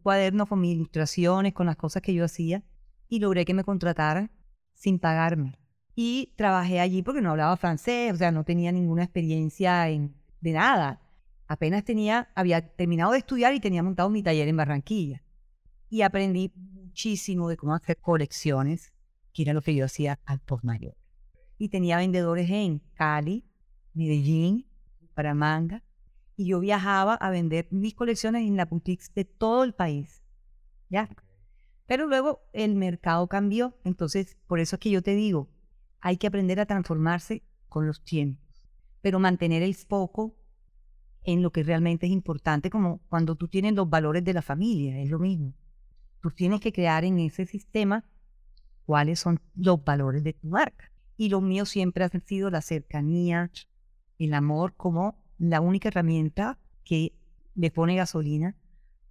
[0.03, 2.63] cuaderno con mis ilustraciones, con las cosas que yo hacía.
[3.09, 4.31] Y logré que me contrataran
[4.75, 5.59] sin pagarme.
[5.95, 10.53] Y trabajé allí porque no hablaba francés, o sea, no tenía ninguna experiencia en, de
[10.53, 11.01] nada.
[11.47, 15.22] Apenas tenía, había terminado de estudiar y tenía montado mi taller en Barranquilla.
[15.93, 18.95] Y aprendí muchísimo de cómo hacer colecciones,
[19.35, 20.97] que era lo que yo hacía al post mayor.
[21.59, 23.45] Y tenía vendedores en Cali,
[23.93, 24.67] Medellín,
[25.03, 25.85] Bucaramanga.
[26.35, 30.23] Y yo viajaba a vender mis colecciones en la boutiques de todo el país.
[30.89, 31.11] ¿Ya?
[31.85, 33.77] Pero luego el mercado cambió.
[33.85, 35.51] Entonces, por eso es que yo te digo,
[36.01, 38.67] hay que aprender a transformarse con los tiempos.
[39.03, 40.39] Pero mantener el foco
[41.23, 44.99] en lo que realmente es importante, como cuando tú tienes los valores de la familia,
[44.99, 45.53] es lo mismo.
[46.23, 48.05] Tú tienes que crear en ese sistema
[48.87, 50.91] cuáles son los valores de tu marca.
[51.17, 53.51] Y lo mío siempre ha sido la cercanía,
[54.19, 57.13] el amor como la única herramienta que
[57.57, 58.57] le pone gasolina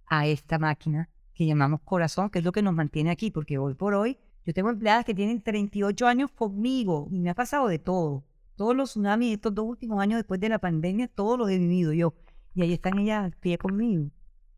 [0.06, 3.74] a esta máquina que llamamos corazón, que es lo que nos mantiene aquí, porque hoy
[3.74, 7.78] por hoy yo tengo empleadas que tienen 38 años conmigo y me ha pasado de
[7.78, 8.24] todo.
[8.56, 11.92] Todos los tsunamis estos dos últimos años después de la pandemia, todos los he vivido
[11.92, 12.14] yo.
[12.54, 14.10] Y ahí están ellas pie conmigo.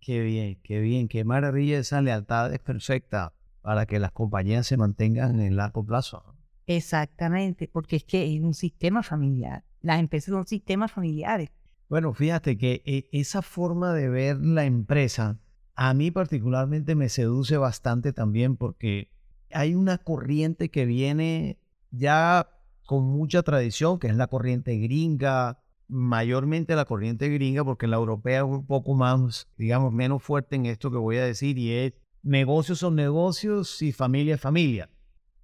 [0.05, 1.79] Qué bien, qué bien, qué maravilla.
[1.79, 6.37] Esa lealtad es perfecta para que las compañías se mantengan en largo plazo.
[6.67, 9.65] Exactamente, porque es que es un sistema familiar.
[9.81, 11.49] Las empresas son sistemas familiares.
[11.89, 15.39] Bueno, fíjate que eh, esa forma de ver la empresa
[15.75, 19.09] a mí particularmente me seduce bastante también porque
[19.53, 21.59] hay una corriente que viene
[21.91, 22.51] ya
[22.85, 28.39] con mucha tradición, que es la corriente gringa, mayormente la corriente gringa, porque la europea
[28.39, 31.93] es un poco más, digamos, menos fuerte en esto que voy a decir, y es
[32.23, 34.91] negocios son negocios y familia es familia.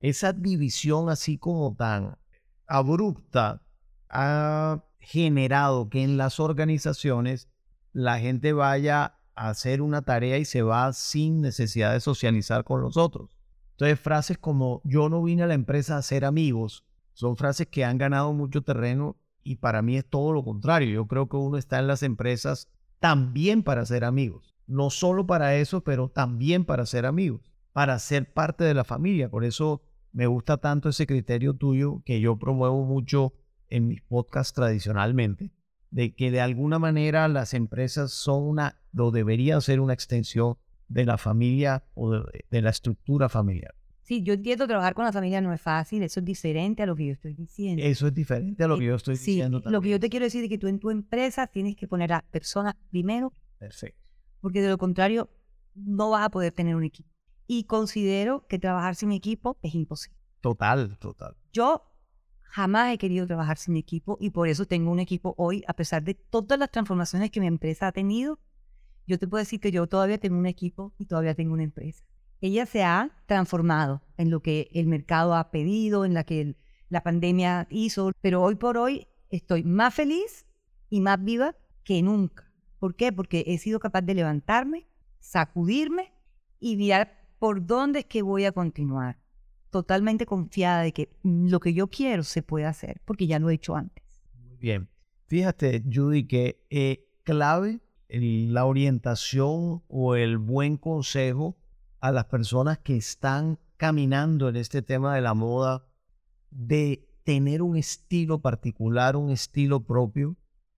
[0.01, 2.17] Esa división así como tan
[2.67, 3.63] abrupta
[4.09, 7.49] ha generado que en las organizaciones
[7.93, 12.81] la gente vaya a hacer una tarea y se va sin necesidad de socializar con
[12.81, 13.37] los otros.
[13.73, 17.85] Entonces frases como yo no vine a la empresa a ser amigos son frases que
[17.85, 20.91] han ganado mucho terreno y para mí es todo lo contrario.
[20.91, 24.55] Yo creo que uno está en las empresas también para ser amigos.
[24.67, 27.41] No solo para eso, pero también para ser amigos,
[27.73, 29.31] para ser parte de la familia.
[29.31, 33.33] Por eso me gusta tanto ese criterio tuyo que yo promuevo mucho
[33.69, 35.53] en mis podcasts tradicionalmente,
[35.91, 40.57] de que de alguna manera las empresas son una, o deberían ser una extensión
[40.89, 43.75] de la familia o de, de la estructura familiar.
[44.11, 46.97] Sí, yo entiendo trabajar con la familia no es fácil, eso es diferente a lo
[46.97, 47.81] que yo estoy diciendo.
[47.81, 49.83] Eso es diferente a lo que yo estoy sí, diciendo lo también.
[49.85, 52.23] que yo te quiero decir es que tú en tu empresa tienes que poner a
[52.23, 54.11] personas primero, Perfecto.
[54.41, 55.31] porque de lo contrario
[55.77, 57.09] no vas a poder tener un equipo.
[57.47, 60.19] Y considero que trabajar sin equipo es imposible.
[60.41, 61.37] Total, total.
[61.53, 61.85] Yo
[62.43, 66.03] jamás he querido trabajar sin equipo y por eso tengo un equipo hoy, a pesar
[66.03, 68.41] de todas las transformaciones que mi empresa ha tenido.
[69.07, 72.03] Yo te puedo decir que yo todavía tengo un equipo y todavía tengo una empresa.
[72.41, 76.57] Ella se ha transformado en lo que el mercado ha pedido, en la que
[76.89, 80.47] la pandemia hizo, pero hoy por hoy estoy más feliz
[80.89, 82.51] y más viva que nunca.
[82.79, 83.13] ¿Por qué?
[83.13, 86.13] Porque he sido capaz de levantarme, sacudirme
[86.59, 89.19] y mirar por dónde es que voy a continuar
[89.71, 93.55] totalmente confiada de que lo que yo quiero se puede hacer, porque ya lo he
[93.55, 94.05] hecho antes.
[94.35, 94.89] Muy bien.
[95.27, 101.57] Fíjate, Judy, que eh, clave la orientación o el buen consejo
[102.01, 105.87] a las personas que están caminando en este tema de la moda,
[106.51, 110.37] de tener un estilo particular, un estilo propio,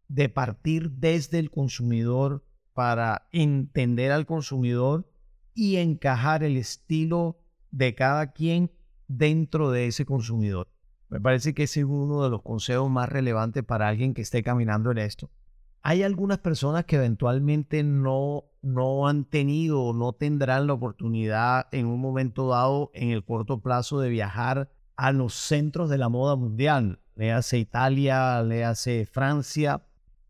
[0.08, 5.10] de partir desde el consumidor para entender al consumidor
[5.54, 7.38] y encajar el estilo
[7.70, 8.70] de cada quien
[9.08, 10.68] dentro de ese consumidor.
[11.08, 14.42] Me parece que ese es uno de los consejos más relevantes para alguien que esté
[14.42, 15.30] caminando en esto.
[15.82, 21.86] Hay algunas personas que eventualmente no, no han tenido o no tendrán la oportunidad en
[21.86, 26.36] un momento dado, en el corto plazo, de viajar a los centros de la moda
[26.36, 27.00] mundial.
[27.16, 29.84] Le hace Italia, le hace Francia.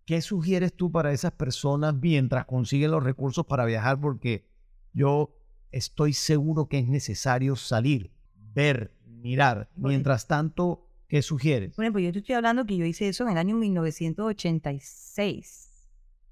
[0.07, 4.01] ¿Qué sugieres tú para esas personas mientras consiguen los recursos para viajar?
[4.01, 4.49] Porque
[4.93, 5.37] yo
[5.71, 8.11] estoy seguro que es necesario salir,
[8.55, 9.71] ver, mirar.
[9.77, 11.77] Mientras tanto, ¿qué sugieres?
[11.77, 15.62] Por ejemplo, yo te estoy hablando que yo hice eso en el año 1986,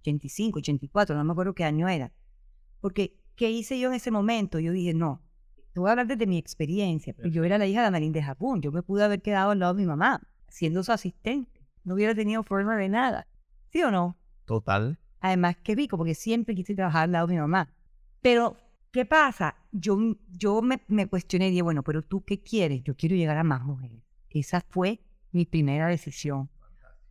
[0.00, 2.12] 85, 84, no me acuerdo qué año era.
[2.80, 4.58] Porque, ¿qué hice yo en ese momento?
[4.58, 5.22] Yo dije, no,
[5.72, 7.14] te voy a hablar desde mi experiencia.
[7.24, 8.60] Yo era la hija de Marín de Japón.
[8.60, 11.66] Yo me pude haber quedado al lado de mi mamá, siendo su asistente.
[11.84, 13.26] No hubiera tenido forma de nada.
[13.68, 14.18] ¿Sí o no?
[14.46, 14.98] Total.
[15.20, 17.72] Además, qué rico, porque siempre quise trabajar al lado de mi mamá.
[18.20, 18.56] Pero,
[18.90, 19.54] ¿qué pasa?
[19.70, 19.96] Yo,
[20.28, 22.82] yo me, me cuestioné y dije, bueno, pero tú qué quieres?
[22.82, 24.02] Yo quiero llegar a más mujeres.
[24.30, 26.50] Esa fue mi primera decisión.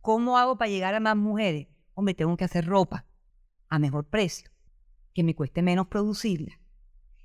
[0.00, 1.68] ¿Cómo hago para llegar a más mujeres?
[2.00, 3.04] Hombre, tengo que hacer ropa
[3.68, 4.48] a mejor precio,
[5.12, 6.58] que me cueste menos producirla,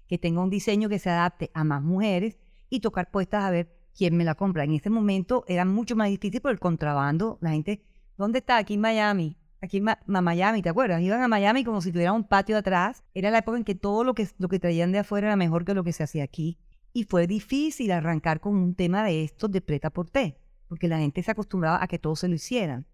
[0.06, 2.38] que tenga un diseño que se adapte a más mujeres
[2.70, 4.66] y tocar puestas a ver quién me la compra.
[4.66, 7.38] En ese momento era mucho más difícil por el contrabando.
[7.40, 7.86] La gente,
[8.18, 8.58] ¿dónde está?
[8.58, 9.38] Aquí en Miami.
[9.62, 11.02] Aquí en Miami, ¿te acuerdas?
[11.02, 13.02] Iban a Miami como si tuviera un patio atrás.
[13.14, 15.64] Era la época en que todo lo que, lo que traían de afuera era mejor
[15.64, 16.60] que lo que se hacía aquí.
[16.92, 20.98] Y fue difícil arrancar con un tema de estos de preta por té, porque la
[20.98, 22.86] gente se acostumbraba a que todos se lo hicieran.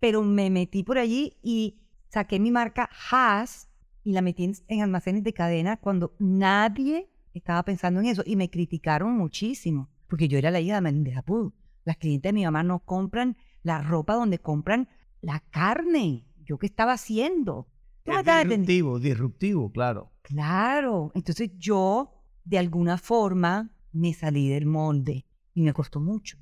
[0.00, 3.68] Pero me metí por allí y saqué mi marca Haas
[4.02, 8.50] y la metí en, almacenes de cadena cuando nadie estaba pensando en eso y me
[8.50, 11.54] criticaron muchísimo, porque yo era la hija de Japón.
[11.84, 14.88] Las clientes de mi mamá no compran la ropa donde compran
[15.20, 16.26] la carne.
[16.44, 17.68] ¿Yo qué estaba haciendo?
[18.04, 20.10] disruptivo, disruptivo, claro.
[20.22, 21.12] Claro.
[21.14, 26.38] Entonces yo, de alguna forma, me salí del molde y me costó mucho.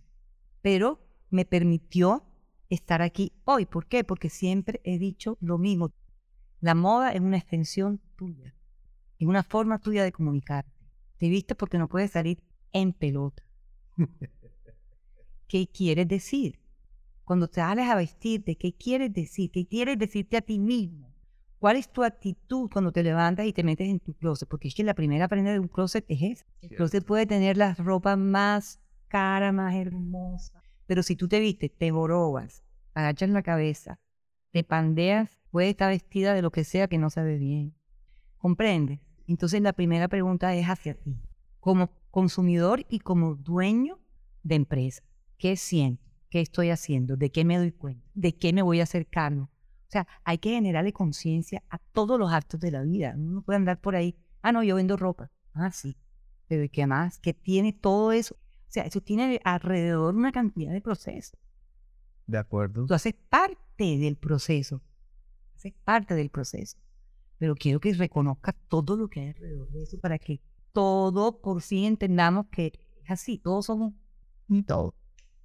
[0.63, 2.25] Pero me permitió
[2.69, 3.67] estar aquí hoy.
[3.67, 4.05] ¿Por qué?
[4.05, 5.93] Porque siempre he dicho lo mismo.
[6.61, 8.55] La moda es una extensión tuya,
[9.19, 10.73] es una forma tuya de comunicarte.
[11.19, 13.43] Te viste porque no puedes salir en pelota.
[15.49, 16.61] ¿Qué quieres decir?
[17.25, 19.51] Cuando te sales a vestirte, ¿qué quieres decir?
[19.51, 21.15] ¿Qué quieres decirte a ti mismo?
[21.59, 24.49] ¿Cuál es tu actitud cuando te levantas y te metes en tu closet?
[24.49, 26.47] Porque es que la primera prenda de un closet es esa.
[26.61, 30.63] El closet puede tener las ropas más caras, más hermosas.
[30.89, 34.01] Pero si tú te vistes, te borobas, agachas la cabeza,
[34.53, 37.75] te pandeas puede estar vestida de lo que sea que no se ve bien.
[38.39, 38.99] ¿Comprendes?
[39.27, 41.21] Entonces la primera pregunta es hacia ti,
[41.61, 44.01] como consumidor y como dueño
[44.43, 45.03] de empresa.
[45.37, 46.03] ¿Qué siento?
[46.31, 47.19] ¿Qué estoy haciendo?
[47.19, 48.09] ¿De qué me doy cuenta?
[48.15, 49.43] ¿De qué me voy a hacer cargo?
[49.43, 53.13] O sea, hay que generarle conciencia a todos los actos de la vida.
[53.15, 55.31] Uno no puede andar por ahí, ah, no, yo vendo ropa.
[55.53, 55.99] Ah, sí.
[56.47, 57.19] Pero ¿y qué más?
[57.19, 58.39] ¿Qué tiene todo eso?
[58.69, 61.39] O sea, eso tiene alrededor una cantidad de procesos.
[62.27, 62.87] De acuerdo.
[62.87, 64.83] Tú haces parte del proceso
[65.67, 66.79] es parte del proceso.
[67.39, 70.41] Pero quiero que reconozca todo lo que hay alrededor de eso para que
[70.73, 72.73] todo por sí entendamos que
[73.05, 73.95] es así, todos somos
[74.49, 74.95] un todo.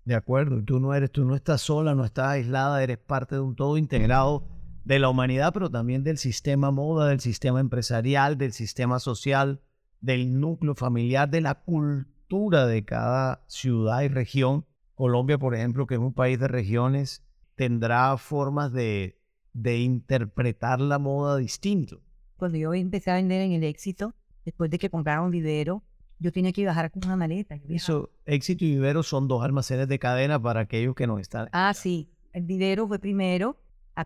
[0.05, 3.41] De acuerdo, tú no eres, tú no estás sola, no estás aislada, eres parte de
[3.41, 4.45] un todo integrado
[4.83, 9.61] de la humanidad, pero también del sistema moda, del sistema empresarial, del sistema social,
[10.01, 14.65] del núcleo familiar, de la cultura de cada ciudad y región.
[14.95, 17.23] Colombia, por ejemplo, que es un país de regiones,
[17.55, 19.19] tendrá formas de
[19.53, 22.01] de interpretar la moda distinto.
[22.37, 25.83] Cuando yo empecé a vender en el éxito, después de que compraron Vivero,
[26.19, 27.59] yo tenía que bajar con una maleta.
[27.69, 31.49] Eso, éxito y Vivero son dos almacenes de cadena para aquellos que no están.
[31.51, 32.09] Ah, sí.
[32.33, 33.57] El Vivero fue primero.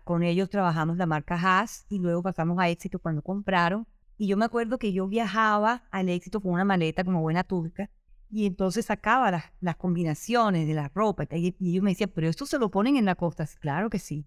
[0.04, 3.86] con ellos trabajamos la marca Haas y luego pasamos a éxito cuando compraron.
[4.18, 7.88] Y yo me acuerdo que yo viajaba al éxito con una maleta como buena turca
[8.30, 11.24] y entonces sacaba las, las combinaciones de la ropa.
[11.30, 13.46] Y, y ellos me decían, pero esto se lo ponen en la costa.
[13.60, 14.26] Claro que sí.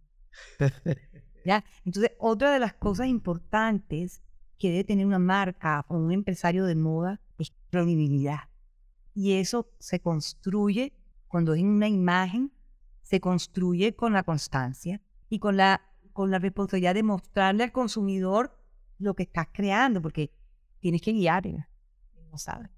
[1.45, 1.63] ¿Ya?
[1.85, 4.21] Entonces, otra de las cosas importantes
[4.57, 8.41] que debe tener una marca o un empresario de moda es credibilidad.
[9.13, 10.93] Y eso se construye
[11.27, 12.51] cuando es una imagen,
[13.01, 15.81] se construye con la constancia y con la,
[16.13, 18.57] con la responsabilidad de mostrarle al consumidor
[18.99, 20.31] lo que estás creando, porque
[20.79, 21.65] tienes que guiarle.
[22.31, 22.69] No sabe.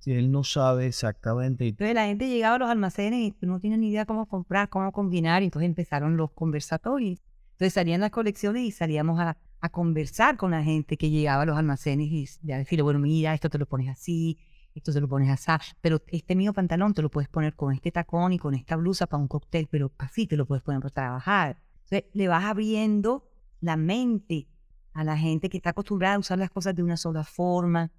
[0.00, 1.68] Si él no sabe exactamente.
[1.68, 4.90] Entonces la gente llegaba a los almacenes y no tenía ni idea cómo comprar, cómo
[4.92, 7.20] combinar, y entonces empezaron los conversatorios.
[7.52, 11.46] Entonces salían las colecciones y salíamos a, a conversar con la gente que llegaba a
[11.46, 14.38] los almacenes y ya decirle, bueno, mira, esto te lo pones así,
[14.74, 17.92] esto te lo pones así, pero este mío pantalón te lo puedes poner con este
[17.92, 20.94] tacón y con esta blusa para un cóctel, pero así te lo puedes poner para
[20.94, 21.62] trabajar.
[21.84, 23.28] Entonces le vas abriendo
[23.60, 24.48] la mente
[24.94, 27.90] a la gente que está acostumbrada a usar las cosas de una sola forma,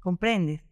[0.00, 0.62] ¿comprendes?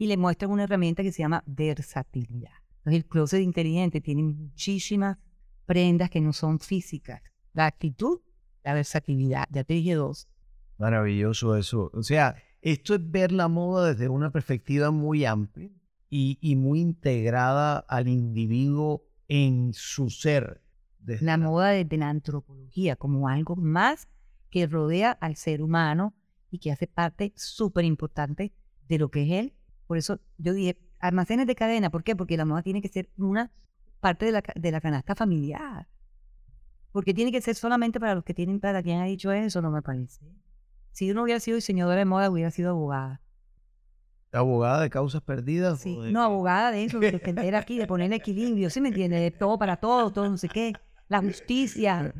[0.00, 2.54] Y le muestran una herramienta que se llama versatilidad.
[2.78, 5.18] Entonces, el closet inteligente tiene muchísimas
[5.66, 7.20] prendas que no son físicas.
[7.52, 8.22] La actitud,
[8.64, 10.26] la versatilidad, ya te dije dos.
[10.78, 11.90] Maravilloso eso.
[11.92, 15.68] O sea, esto es ver la moda desde una perspectiva muy amplia
[16.08, 20.62] y, y muy integrada al individuo en su ser.
[21.04, 24.08] La moda desde la antropología, como algo más
[24.48, 26.14] que rodea al ser humano
[26.50, 28.54] y que hace parte súper importante
[28.88, 29.54] de lo que es él.
[29.90, 32.14] Por eso yo dije, almacenes de cadena, ¿por qué?
[32.14, 33.50] Porque la moda tiene que ser una
[33.98, 35.88] parte de la, de la canasta familiar.
[36.92, 38.84] Porque tiene que ser solamente para los que tienen plata.
[38.84, 39.60] ¿Quién ha dicho eso?
[39.60, 40.24] No me parece.
[40.92, 43.20] Si yo no hubiera sido diseñadora de moda, hubiera sido abogada.
[44.30, 45.80] ¿Abogada de causas perdidas?
[45.80, 49.20] Sí, no, abogada de eso, de defender aquí, de poner equilibrio, ¿sí me entiendes?
[49.22, 50.72] De todo para todo, todo no sé qué.
[51.08, 52.14] La justicia.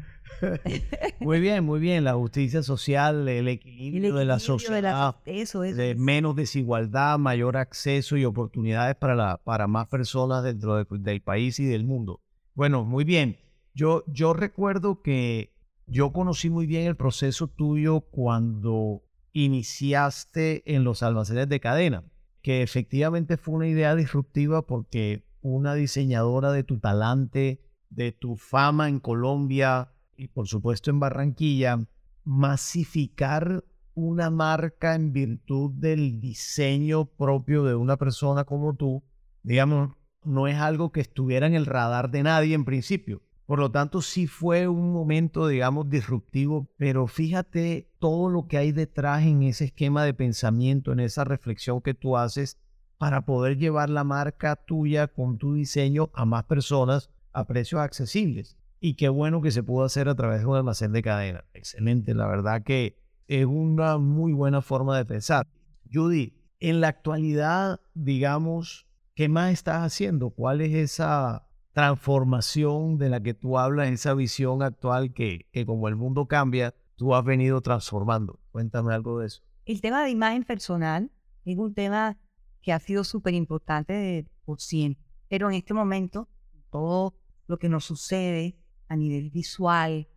[1.21, 2.05] Muy bien, muy bien.
[2.05, 5.17] La justicia social, el equilibrio, de la sociedad.
[5.25, 5.77] eso, es.
[5.77, 11.59] De menos desigualdad, mayor acceso y oportunidades para, la, para más personas dentro del país
[11.61, 12.21] y del mundo.
[12.55, 13.39] Bueno, muy bien.
[13.75, 15.55] Yo, yo recuerdo que
[15.87, 22.05] yo conocí muy bien el proceso tuyo cuando iniciaste en los almacenes de cadena,
[22.43, 28.89] que efectivamente fue una idea disruptiva porque una diseñadora de tu talante, de tu fama
[28.89, 31.79] en Colombia y por supuesto en Barranquilla,
[32.25, 39.03] masificar una marca en virtud del diseño propio de una persona como tú,
[39.43, 43.23] digamos, no es algo que estuviera en el radar de nadie en principio.
[43.47, 48.73] Por lo tanto, sí fue un momento, digamos, disruptivo, pero fíjate todo lo que hay
[48.73, 52.59] detrás en ese esquema de pensamiento, en esa reflexión que tú haces
[52.99, 58.60] para poder llevar la marca tuya con tu diseño a más personas a precios accesibles.
[58.81, 61.45] Y qué bueno que se pudo hacer a través de un almacén de cadena.
[61.53, 62.97] Excelente, la verdad que
[63.29, 65.47] es una muy buena forma de pensar.
[65.93, 70.31] Judy, en la actualidad, digamos, ¿qué más estás haciendo?
[70.31, 75.89] ¿Cuál es esa transformación de la que tú hablas, esa visión actual que, que como
[75.89, 78.41] el mundo cambia, tú has venido transformando.
[78.51, 79.43] Cuéntame algo de eso.
[79.65, 81.11] El tema de imagen personal
[81.45, 82.19] es un tema
[82.61, 86.29] que ha sido súper importante por siempre, pero en este momento
[86.71, 87.15] todo
[87.47, 88.57] lo que nos sucede
[88.91, 90.09] a nivel visual,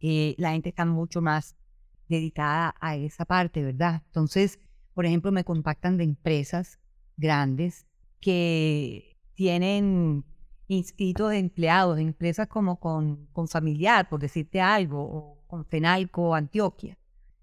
[0.00, 1.56] eh, la gente está mucho más
[2.08, 4.02] dedicada a esa parte, ¿verdad?
[4.06, 4.60] Entonces,
[4.94, 6.78] por ejemplo, me contactan de empresas
[7.16, 7.86] grandes
[8.20, 10.24] que tienen
[10.68, 16.98] inscritos de empleados empresas como con, con familiar, por decirte algo, o con Fenalco, Antioquia.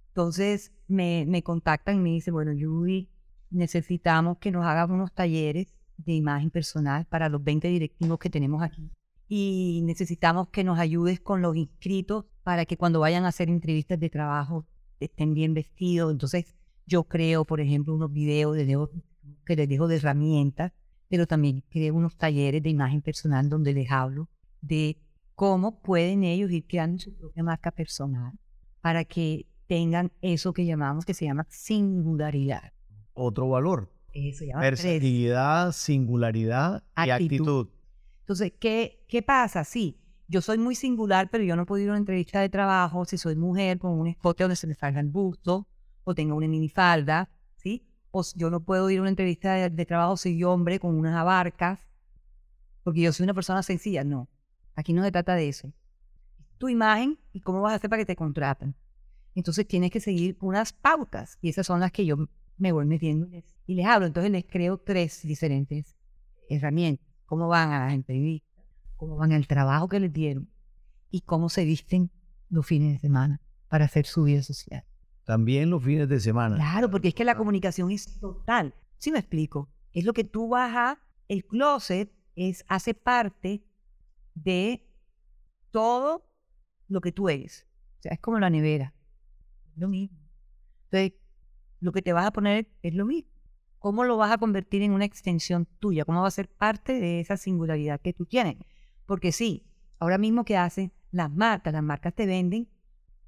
[0.10, 3.10] Entonces me, me contactan y me dicen, bueno, Judy,
[3.50, 8.62] necesitamos que nos hagas unos talleres de imagen personal para los 20 directivos que tenemos
[8.62, 8.92] aquí.
[9.30, 14.00] Y necesitamos que nos ayudes con los inscritos para que cuando vayan a hacer entrevistas
[14.00, 14.66] de trabajo
[15.00, 16.12] estén bien vestidos.
[16.12, 18.88] Entonces yo creo, por ejemplo, unos videos de,
[19.46, 20.74] que les dejo de herramientas
[21.10, 24.30] pero también creo unos talleres de imagen personal donde les hablo
[24.62, 24.98] de
[25.36, 28.34] cómo pueden ellos ir creando su propia marca personal
[28.80, 32.74] para que tengan eso que llamamos, que se llama singularidad.
[33.14, 33.92] Otro valor.
[34.14, 37.68] Eso llama Versatilidad, singularidad y actitud.
[38.30, 39.64] Entonces, ¿qué, ¿qué pasa?
[39.64, 43.04] Sí, yo soy muy singular, pero yo no puedo ir a una entrevista de trabajo
[43.04, 45.68] si soy mujer con un escote donde se me salga el busto
[46.04, 47.88] o tenga una minifalda, ¿sí?
[48.12, 51.16] o yo no puedo ir a una entrevista de, trabajo si yo hombre con unas
[51.16, 51.80] abarcas,
[52.84, 54.04] porque yo soy una persona sencilla.
[54.04, 54.30] No,
[54.76, 55.74] aquí no se trata de eso.
[56.60, 58.76] Tu imagen y cómo vas a hacer para que te contraten.
[59.34, 63.28] Entonces tienes que seguir unas pautas y esas son las que yo me voy metiendo
[63.66, 64.06] y les hablo.
[64.06, 65.98] Entonces les creo tres diferentes
[66.48, 67.09] herramientas.
[67.30, 68.66] Cómo van a las entrevistas,
[68.98, 70.50] cómo van al trabajo que les dieron
[71.12, 72.10] y cómo se visten
[72.50, 74.84] los fines de semana para hacer su vida social.
[75.26, 76.56] También los fines de semana.
[76.56, 78.74] Claro, porque es que la comunicación es total.
[78.98, 79.70] ¿Sí me explico?
[79.94, 81.00] Es lo que tú vas a...
[81.28, 83.64] El closet es, hace parte
[84.34, 84.84] de
[85.70, 86.26] todo
[86.88, 87.68] lo que tú eres.
[88.00, 88.96] O sea, es como la nevera.
[89.76, 90.18] Lo mismo.
[90.86, 91.14] Entonces,
[91.80, 93.29] lo que te vas a poner es lo mismo.
[93.80, 96.06] ¿Cómo lo vas a convertir en una extensión tuya?
[96.06, 98.58] ¿Cómo va a ser parte de esa singularidad que tú tienes?
[99.06, 99.66] Porque sí,
[100.00, 102.70] ahora mismo que hacen las marcas, las marcas te venden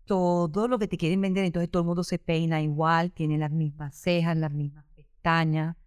[0.05, 3.51] todo lo que te quieren vender, entonces todo el mundo se peina igual, tiene las
[3.51, 5.77] mismas cejas, las mismas pestañas,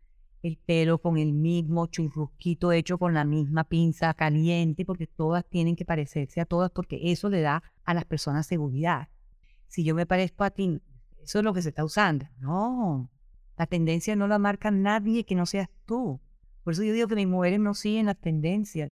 [0.42, 5.77] el pelo con el mismo churrusquito hecho con la misma pinza caliente, porque todas tienen
[5.77, 9.08] que parecerse a todas, porque eso le da a las personas seguridad.
[9.69, 10.81] Si yo me parezco a ti,
[11.23, 12.27] eso es lo que se está usando.
[12.38, 13.10] No,
[13.57, 16.21] la tendencia no la marca nadie que no seas tú.
[16.63, 18.88] Por eso yo digo que mis mujeres no siguen las tendencias,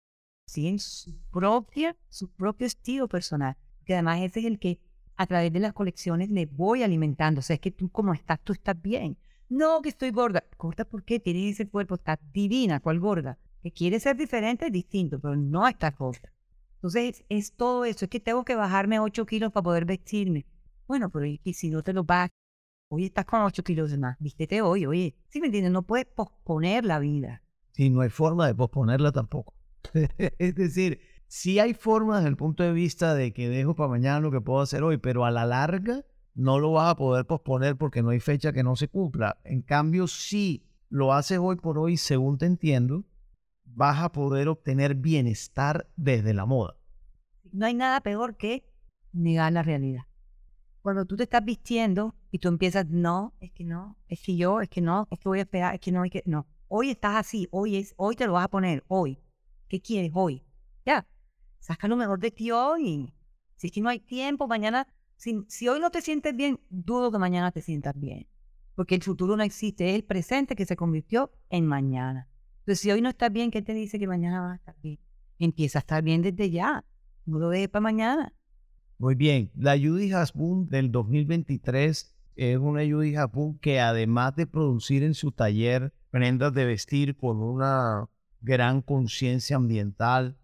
[0.45, 3.55] siguen su propia, su propio estilo personal,
[3.86, 4.80] que además ese es el que
[5.16, 7.39] a través de las colecciones le voy alimentando.
[7.39, 9.18] O sea, es que tú como estás, tú estás bien.
[9.49, 10.43] No, que estoy gorda.
[10.57, 11.20] ¿Gorda por qué?
[11.20, 12.80] Tienes ese cuerpo, está divina.
[12.80, 13.38] ¿Cuál gorda?
[13.62, 16.32] Que quiere ser diferente es distinto, pero no está gorda.
[16.76, 18.05] Entonces, es, todo eso.
[18.05, 20.45] Es que tengo que bajarme 8 kilos para poder vestirme.
[20.88, 22.30] Bueno, pero y, si no te lo vas,
[22.89, 24.17] hoy estás con 8 kilos de más.
[24.19, 25.15] Vístete hoy, oye.
[25.29, 25.71] ¿Sí me entiendes?
[25.71, 27.43] No puedes posponer la vida.
[27.71, 29.53] Sí, no hay forma de posponerla tampoco.
[30.17, 34.19] es decir, sí hay formas desde el punto de vista de que dejo para mañana
[34.19, 37.77] lo que puedo hacer hoy, pero a la larga no lo vas a poder posponer
[37.77, 39.39] porque no hay fecha que no se cumpla.
[39.43, 43.05] En cambio, si lo haces hoy por hoy, según te entiendo,
[43.65, 46.75] vas a poder obtener bienestar desde la moda.
[47.51, 48.65] No hay nada peor que
[49.13, 50.03] negar la realidad.
[50.81, 54.61] Cuando tú te estás vistiendo y tú empiezas, no, es que no, es que yo,
[54.61, 56.47] es que no, es que voy a esperar, es que no, es que no.
[56.67, 59.19] Hoy estás así, hoy es, hoy te lo vas a poner, hoy.
[59.67, 60.43] ¿Qué quieres hoy?
[60.86, 61.07] Ya,
[61.59, 63.13] saca lo mejor de ti hoy.
[63.55, 67.11] Si es que no hay tiempo, mañana, si, si hoy no te sientes bien, dudo
[67.11, 68.27] que mañana te sientas bien.
[68.75, 72.30] Porque el futuro no existe, es el presente que se convirtió en mañana.
[72.59, 74.99] Entonces, si hoy no estás bien, ¿qué te dice que mañana vas a estar bien?
[75.39, 76.86] Empieza a estar bien desde ya,
[77.25, 78.34] no lo dejes para mañana.
[78.99, 85.03] Muy bien, la Judy Hasbun del 2023 es una Judy Hasbun que además de producir
[85.03, 88.07] en su taller prendas de vestir con una
[88.39, 90.37] gran conciencia ambiental,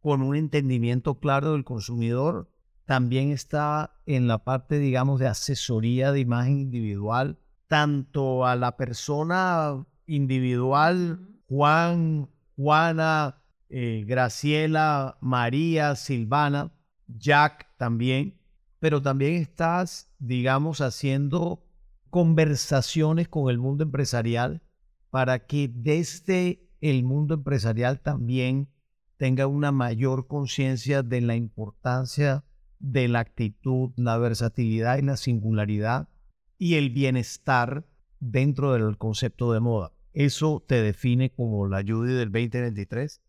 [0.00, 2.50] con un entendimiento claro del consumidor,
[2.84, 7.38] también está en la parte, digamos, de asesoría de imagen individual,
[7.68, 16.72] tanto a la persona individual, Juan, Juana, eh, Graciela, María, Silvana,
[17.06, 18.40] Jack también,
[18.80, 21.64] pero también estás, digamos, haciendo
[22.10, 24.62] conversaciones con el mundo empresarial
[25.10, 28.68] para que desde el mundo empresarial también
[29.16, 32.44] tenga una mayor conciencia de la importancia
[32.78, 36.08] de la actitud, la versatilidad y la singularidad
[36.58, 37.86] y el bienestar
[38.20, 39.92] dentro del concepto de moda.
[40.12, 43.22] ¿Eso te define como la Judy del 2023?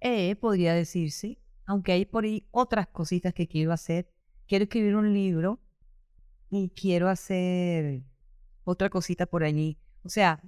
[0.00, 4.08] Eh, podría decir sí aunque hay por ahí otras cositas que quiero hacer.
[4.46, 5.60] Quiero escribir un libro
[6.52, 8.04] y quiero hacer
[8.62, 9.78] otra cosita por allí.
[10.04, 10.40] O sea,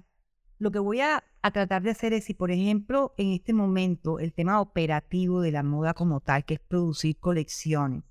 [0.58, 4.32] lo que voy a, tratar de hacer es si, por ejemplo, en este momento el
[4.32, 8.04] tema operativo de la moda como tal, que es producir colecciones,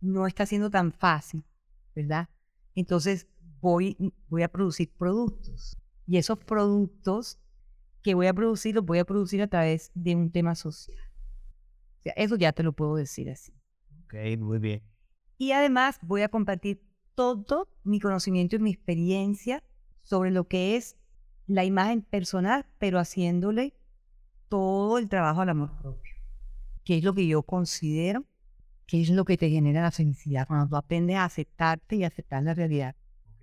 [0.00, 1.44] no está siendo tan fácil,
[1.94, 2.28] ¿verdad?
[2.74, 3.26] Entonces
[3.60, 3.96] voy,
[4.28, 5.76] voy a producir productos.
[6.06, 7.40] Y esos productos
[8.02, 11.10] que voy a producir los voy a producir a través de un tema social
[12.16, 13.52] eso ya te lo puedo decir así.
[14.04, 14.82] Ok, muy bien.
[15.38, 16.82] Y además voy a compartir
[17.14, 19.62] todo mi conocimiento y mi experiencia
[20.02, 20.96] sobre lo que es
[21.46, 23.74] la imagen personal, pero haciéndole
[24.48, 26.14] todo el trabajo al amor propio,
[26.84, 28.24] que es lo que yo considero
[28.90, 32.42] que es lo que te genera la felicidad, cuando tú aprendes a aceptarte y aceptar
[32.42, 32.96] la realidad.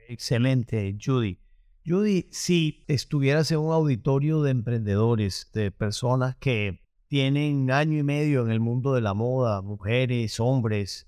[0.10, 1.40] Excelente, Judy.
[1.86, 8.44] Judy, si estuvieras en un auditorio de emprendedores, de personas que tienen año y medio
[8.44, 11.07] en el mundo de la moda, mujeres, hombres,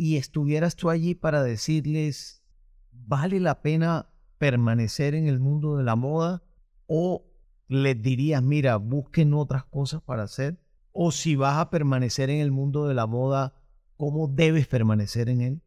[0.00, 2.42] y estuvieras tú allí para decirles,
[2.90, 6.42] ¿vale la pena permanecer en el mundo de la moda?
[6.86, 7.26] ¿O
[7.68, 10.58] les dirías, mira, busquen otras cosas para hacer?
[10.92, 13.52] ¿O si vas a permanecer en el mundo de la moda,
[13.98, 15.62] cómo debes permanecer en él?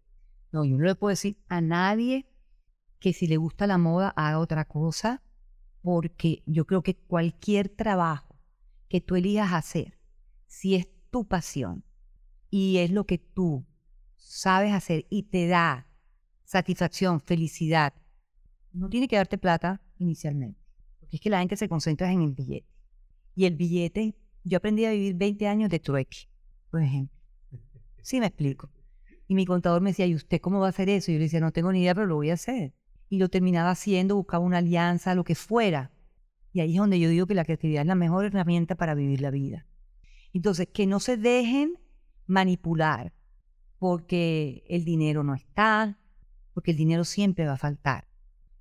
[0.52, 2.26] No, yo no le puedo decir a nadie
[3.00, 5.22] que si le gusta la moda haga otra cosa,
[5.84, 8.40] porque yo creo que cualquier trabajo
[8.90, 10.00] que tú elijas hacer,
[10.48, 11.86] si es tu pasión
[12.50, 13.68] y es lo que tú
[14.24, 15.88] sabes hacer y te da
[16.44, 17.94] satisfacción, felicidad,
[18.72, 20.60] no tiene que darte plata inicialmente,
[21.00, 22.68] porque es que la gente se concentra en el billete.
[23.36, 26.30] Y el billete, yo aprendí a vivir 20 años de trueque,
[26.70, 27.18] por ejemplo.
[28.02, 28.70] Sí, me explico.
[29.28, 31.12] Y mi contador me decía, ¿y usted cómo va a hacer eso?
[31.12, 32.74] Y yo le decía, no tengo ni idea, pero lo voy a hacer.
[33.10, 35.94] Y lo terminaba haciendo, buscaba una alianza, lo que fuera,
[36.54, 39.22] y ahí es donde yo digo que la creatividad es la mejor herramienta para vivir
[39.22, 39.66] la vida.
[40.34, 41.80] Entonces, que no se dejen
[42.28, 43.12] manipular
[43.84, 46.00] porque el dinero no está,
[46.54, 48.08] porque el dinero siempre va a faltar.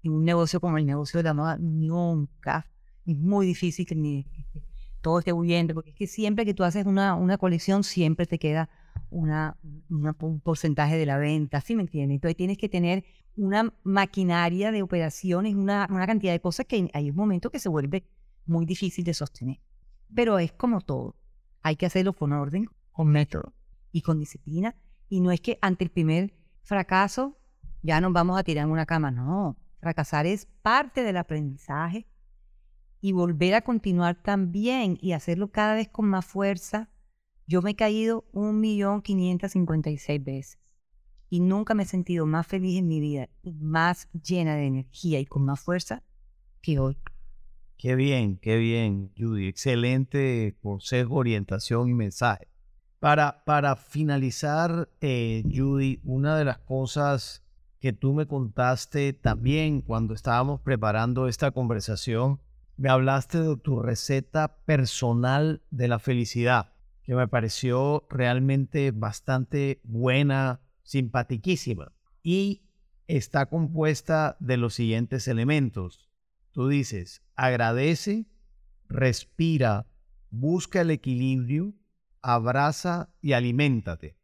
[0.03, 2.69] En un negocio como el negocio de la moda, nunca.
[3.07, 4.27] Es muy difícil que
[5.01, 8.41] todo esté huyendo, porque es que siempre que tú haces una, una colección, siempre te
[8.41, 8.69] queda
[9.11, 9.57] una,
[9.89, 12.17] un porcentaje de la venta, ¿sí me entiendes?
[12.17, 13.05] Entonces tienes que tener
[13.37, 17.69] una maquinaria de operaciones, una, una cantidad de cosas que hay un momento que se
[17.69, 18.09] vuelve
[18.45, 19.61] muy difícil de sostener.
[20.13, 21.15] Pero es como todo.
[21.63, 23.53] Hay que hacerlo con orden, con método
[23.93, 24.75] y con disciplina.
[25.13, 26.33] Y no es que ante el primer
[26.63, 27.39] fracaso
[27.83, 29.11] ya nos vamos a tirar en una cama.
[29.11, 32.07] No, fracasar es parte del aprendizaje
[33.03, 36.89] y volver a continuar también y hacerlo cada vez con más fuerza.
[37.47, 40.59] Yo me he caído un millón quinientas cincuenta y seis veces
[41.29, 45.21] y nunca me he sentido más feliz en mi vida y más llena de energía
[45.21, 46.03] y con más fuerza
[46.63, 46.97] que hoy.
[47.77, 49.47] Qué bien, qué bien, Judy.
[49.47, 52.52] Excelente consejo, orientación y mensaje.
[53.03, 57.43] Para, para finalizar, eh, Judy, una de las cosas
[57.81, 62.39] que tú me contaste también cuando estábamos preparando esta conversación,
[62.77, 70.61] me hablaste de tu receta personal de la felicidad, que me pareció realmente bastante buena,
[70.85, 71.91] simpatiquísima.
[72.23, 72.63] Y
[73.09, 76.09] está compuesta de los siguientes elementos.
[76.53, 78.27] Tú dices, agradece,
[78.89, 79.89] respira,
[80.31, 81.75] busca el equilibrio,
[82.23, 84.17] abraza y aliméntate.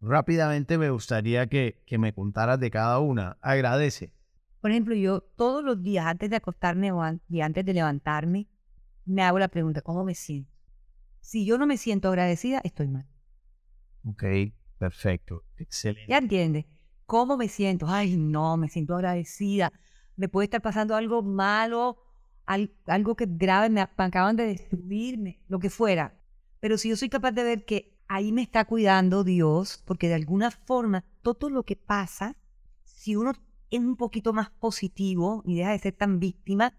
[0.00, 3.38] Rápidamente me gustaría que, que me contaras de cada una.
[3.40, 4.12] Agradece.
[4.60, 8.48] Por ejemplo, yo todos los días antes de acostarme o y antes de levantarme,
[9.04, 10.50] me hago la pregunta, ¿cómo me siento?
[11.20, 13.06] Si yo no me siento agradecida, estoy mal.
[14.04, 14.24] Ok,
[14.78, 15.44] perfecto.
[15.56, 16.10] Excelente.
[16.10, 16.66] ¿Ya entiendes?
[17.06, 17.86] ¿Cómo me siento?
[17.88, 19.72] Ay, no, me siento agradecida.
[20.16, 21.98] Me puede estar pasando algo malo,
[22.46, 26.14] al- algo que es grave, me, acaban de destruirme, lo que fuera.
[26.64, 30.14] Pero si yo soy capaz de ver que ahí me está cuidando Dios, porque de
[30.14, 32.38] alguna forma todo lo que pasa,
[32.84, 33.32] si uno
[33.68, 36.72] es un poquito más positivo y deja de ser tan víctima,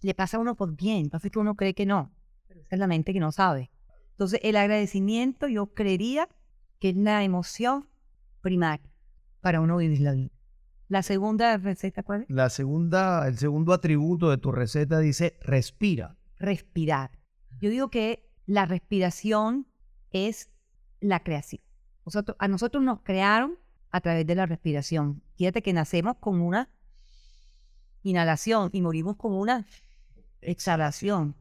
[0.00, 1.10] le pasa a uno por bien.
[1.10, 2.12] Pasa que uno cree que no,
[2.46, 3.72] pero esa es la mente que no sabe.
[4.12, 6.28] Entonces, el agradecimiento yo creería
[6.78, 7.88] que es la emoción
[8.42, 8.92] primaria
[9.40, 10.30] para uno vivir la vida.
[10.86, 12.30] La segunda receta, ¿cuál es?
[12.30, 16.16] La segunda, el segundo atributo de tu receta dice respira.
[16.38, 17.10] Respirar.
[17.60, 19.66] Yo digo que la respiración
[20.10, 20.50] es
[21.00, 21.62] la creación.
[22.04, 23.58] Nosotros, a nosotros nos crearon
[23.90, 25.22] a través de la respiración.
[25.36, 26.68] Fíjate que nacemos con una
[28.02, 29.66] inhalación y morimos con una
[30.42, 31.34] exhalación.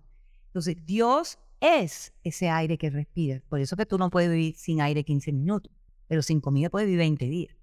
[0.48, 3.42] Entonces, Dios es ese aire que respira.
[3.50, 5.70] Por eso que tú no puedes vivir sin aire 15 minutos,
[6.08, 7.56] pero sin comida puedes vivir 20 días.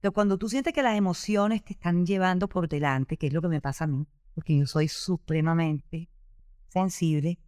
[0.00, 3.42] Pero cuando tú sientes que las emociones te están llevando por delante, que es lo
[3.42, 6.08] que me pasa a mí, porque yo soy supremamente
[6.68, 7.40] sensible,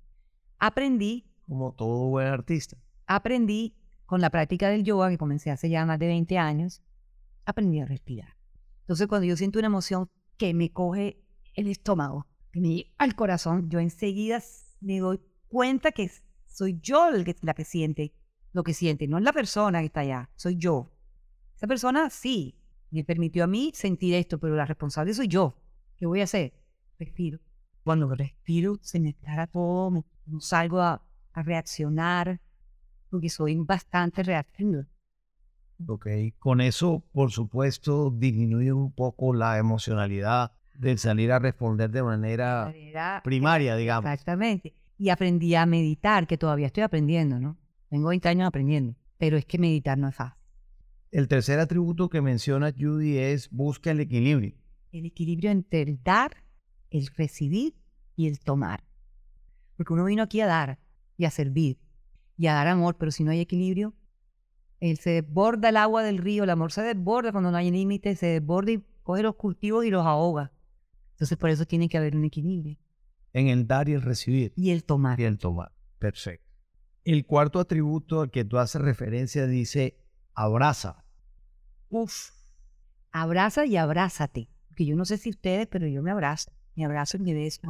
[0.59, 2.76] aprendí, Como todo buen artista.
[3.07, 3.74] aprendí
[4.07, 6.82] con la práctica del yoga, que comencé hace ya más de 20 años,
[7.45, 8.36] aprendí a respirar.
[8.80, 11.22] Entonces, cuando yo siento una emoción que me coge
[11.55, 14.42] el estómago, que me llega al corazón, yo enseguida
[14.80, 16.11] me doy cuenta que
[16.47, 18.12] soy yo el que- la que siente
[18.53, 20.92] lo que siente, no es la persona que está allá, soy yo.
[21.57, 22.55] Esa persona sí,
[22.90, 25.57] me permitió a mí sentir esto, pero la responsable soy yo.
[25.97, 26.55] ¿Qué voy a hacer?
[26.99, 27.40] Respiro.
[27.82, 29.90] Cuando respiro, se me aclara todo,
[30.26, 31.03] no salgo a,
[31.35, 32.41] a reaccionar,
[33.11, 34.87] porque soy bastante reactiva.
[35.87, 36.07] Ok.
[36.39, 42.64] Con eso, por supuesto, disminuye un poco la emocionalidad del salir a responder de manera
[42.66, 44.11] Manera- primaria, digamos.
[44.11, 44.74] Exactamente.
[44.99, 47.59] Y aprendí a meditar, que todavía estoy aprendiendo, ¿no?
[47.91, 50.41] Tengo 20 años aprendiendo, pero es que meditar no es fácil.
[51.11, 54.55] El tercer atributo que menciona Judy es busca el equilibrio.
[54.91, 56.45] El equilibrio entre el dar,
[56.91, 57.74] el recibir
[58.16, 58.85] y el tomar.
[59.76, 60.78] Porque uno vino aquí a dar
[61.16, 61.78] y a servir
[62.36, 63.94] y a dar amor, pero si no hay equilibrio,
[64.80, 68.16] él se desborda el agua del río, el amor se desborda cuando no hay límite,
[68.16, 70.52] se desborda y coge los cultivos y los ahoga.
[71.12, 72.76] Entonces por eso tiene que haber un equilibrio.
[73.32, 74.52] En el dar y el recibir.
[74.56, 75.18] Y el tomar.
[75.20, 75.72] Y el tomar.
[75.98, 76.52] Perfecto.
[77.04, 79.98] El cuarto atributo al que tú haces referencia dice
[80.34, 81.04] abraza.
[81.88, 82.30] Uf,
[83.12, 84.48] abraza y abrázate.
[84.68, 86.50] Porque yo no sé si ustedes, pero yo me abrazo.
[86.74, 87.60] Me abrazo y me beso.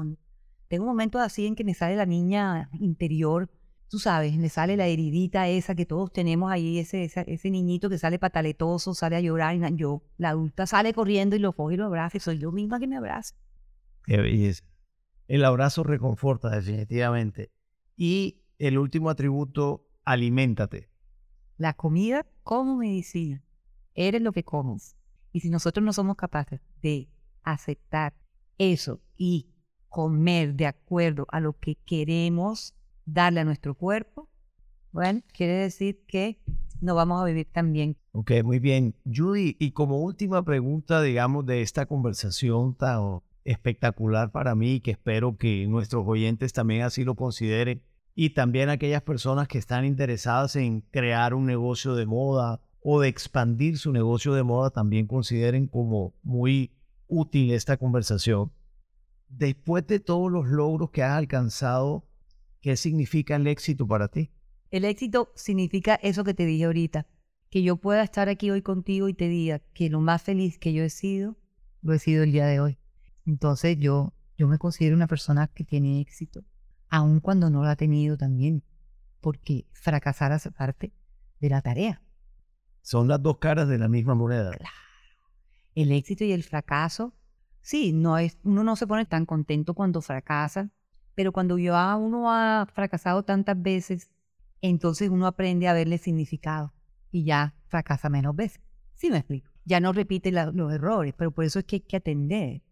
[0.69, 3.51] Tengo momentos así en que me sale la niña interior,
[3.89, 7.99] tú sabes, me sale la heridita esa que todos tenemos ahí, ese, ese niñito que
[7.99, 9.55] sale pataletoso, sale a llorar.
[9.55, 12.17] Y yo, la adulta sale corriendo y lo coge y lo abraza.
[12.17, 13.37] Y soy yo misma que me abraza.
[14.05, 14.65] Qué belleza.
[15.29, 17.53] El abrazo reconforta definitivamente.
[17.97, 20.91] Y el último atributo, aliméntate.
[21.57, 23.45] La comida como medicina.
[23.95, 24.97] Eres lo que comes.
[25.33, 27.09] Y si nosotros no somos capaces de
[27.43, 28.15] aceptar
[28.59, 29.49] eso y
[29.95, 32.75] comer de acuerdo a lo que queremos
[33.07, 34.29] darle a nuestro cuerpo,
[34.91, 36.41] bueno, quiere decir que
[36.81, 37.97] no vamos a vivir tan bien.
[38.11, 38.97] Ok, muy bien.
[39.05, 45.37] Judy, y como última pregunta, digamos, de esta conversación tan espectacular para mí, que espero
[45.37, 47.81] que nuestros oyentes también así lo consideren,
[48.17, 53.07] y también aquellas personas que están interesadas en crear un negocio de moda o de
[53.07, 56.73] expandir su negocio de moda, también consideren como muy
[57.07, 58.51] útil esta conversación.
[59.29, 62.07] Después de todos los logros que has alcanzado,
[62.61, 64.31] ¿qué significa el éxito para ti?
[64.71, 67.07] El éxito significa eso que te dije ahorita,
[67.51, 70.73] que yo pueda estar aquí hoy contigo y te diga que lo más feliz que
[70.73, 71.37] yo he sido,
[71.83, 72.79] lo he sido el día de hoy.
[73.27, 76.45] Entonces yo, yo me considero una persona que tiene éxito,
[76.89, 78.65] aun cuando no lo ha tenido también,
[79.21, 80.93] porque fracasar hace parte
[81.41, 82.03] de la tarea.
[82.83, 84.51] Son las dos caras de la misma moneda.
[85.75, 87.15] El éxito y el fracaso,
[87.65, 90.71] sí, no es, uno no se pone tan contento cuando fracasa,
[91.15, 94.11] pero cuando uno ha fracasado tantas veces,
[94.61, 96.73] entonces uno aprende a verle significado
[97.11, 98.61] y ya fracasa menos veces.
[98.95, 99.51] ¿Sí me explico?
[99.65, 102.63] Ya no repite la- los errores, pero por eso es que hay que atender.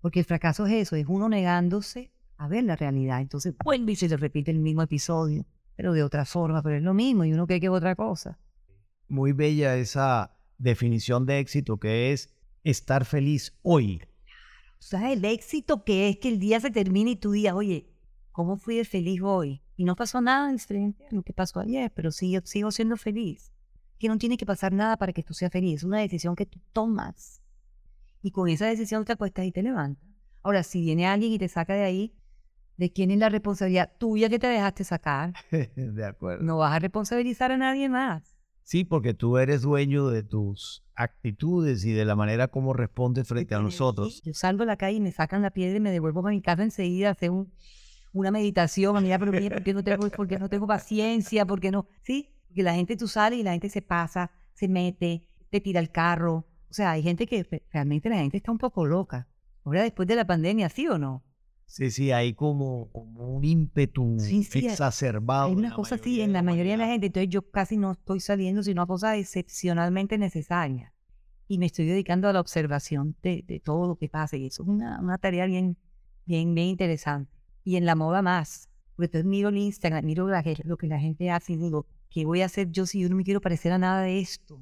[0.00, 3.20] Porque el fracaso es eso, es uno negándose a ver la realidad.
[3.20, 5.46] Entonces vuelve y se le repite el mismo episodio,
[5.76, 8.38] pero de otra forma, pero es lo mismo y uno cree que es otra cosa.
[9.08, 12.34] muy bella esa definición de éxito que es
[12.64, 14.02] estar feliz hoy.
[14.82, 17.88] Sea, el éxito que es que el día se termine y tú digas, oye,
[18.32, 19.62] ¿cómo fui de feliz hoy?
[19.76, 23.52] Y no pasó nada diferente a lo que pasó ayer, pero sigo, sigo siendo feliz.
[24.00, 25.76] Que no tiene que pasar nada para que tú seas feliz.
[25.76, 27.40] Es una decisión que tú tomas.
[28.22, 30.04] Y con esa decisión te acuestas y te levantas.
[30.42, 32.16] Ahora, si viene alguien y te saca de ahí,
[32.76, 35.32] ¿de quién es la responsabilidad tuya que te dejaste sacar?
[35.76, 36.42] de acuerdo.
[36.42, 38.31] No vas a responsabilizar a nadie más.
[38.62, 43.54] Sí, porque tú eres dueño de tus actitudes y de la manera como respondes frente
[43.54, 44.22] a nosotros.
[44.24, 46.40] Yo salgo a la calle y me sacan la piedra y me devuelvo a mi
[46.40, 47.52] casa enseguida a hacer un,
[48.12, 49.02] una meditación.
[49.02, 51.44] Mira, pero mira, ¿por qué no tengo, porque no tengo paciencia?
[51.44, 51.86] ¿Por qué no?
[52.02, 55.80] Sí, porque la gente tú sales y la gente se pasa, se mete, te tira
[55.80, 56.46] el carro.
[56.70, 59.28] O sea, hay gente que realmente la gente está un poco loca.
[59.64, 61.22] Ahora después de la pandemia, ¿sí o no?
[61.66, 65.46] Sí, sí, hay como, como un ímpetu exacerbado.
[65.46, 67.06] Hay una cosa así en la mayoría de la gente.
[67.06, 70.92] Entonces yo casi no estoy saliendo sino a cosas excepcionalmente necesarias.
[71.48, 74.36] Y me estoy dedicando a la observación de, de todo lo que pasa.
[74.36, 75.78] Y eso es una, una tarea bien,
[76.26, 77.32] bien, bien interesante.
[77.64, 78.68] Y en la moda más.
[78.94, 80.28] Porque entonces miro el Instagram, miro
[80.64, 83.16] lo que la gente hace y digo, ¿qué voy a hacer yo si yo no
[83.16, 84.60] me quiero parecer a nada de esto?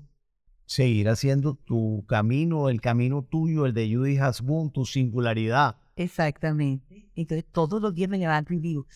[0.66, 7.11] Seguir haciendo tu camino, el camino tuyo, el de Judy Hasbun, tu singularidad Exactamente.
[7.14, 8.86] Entonces todos los días me levanto y digo,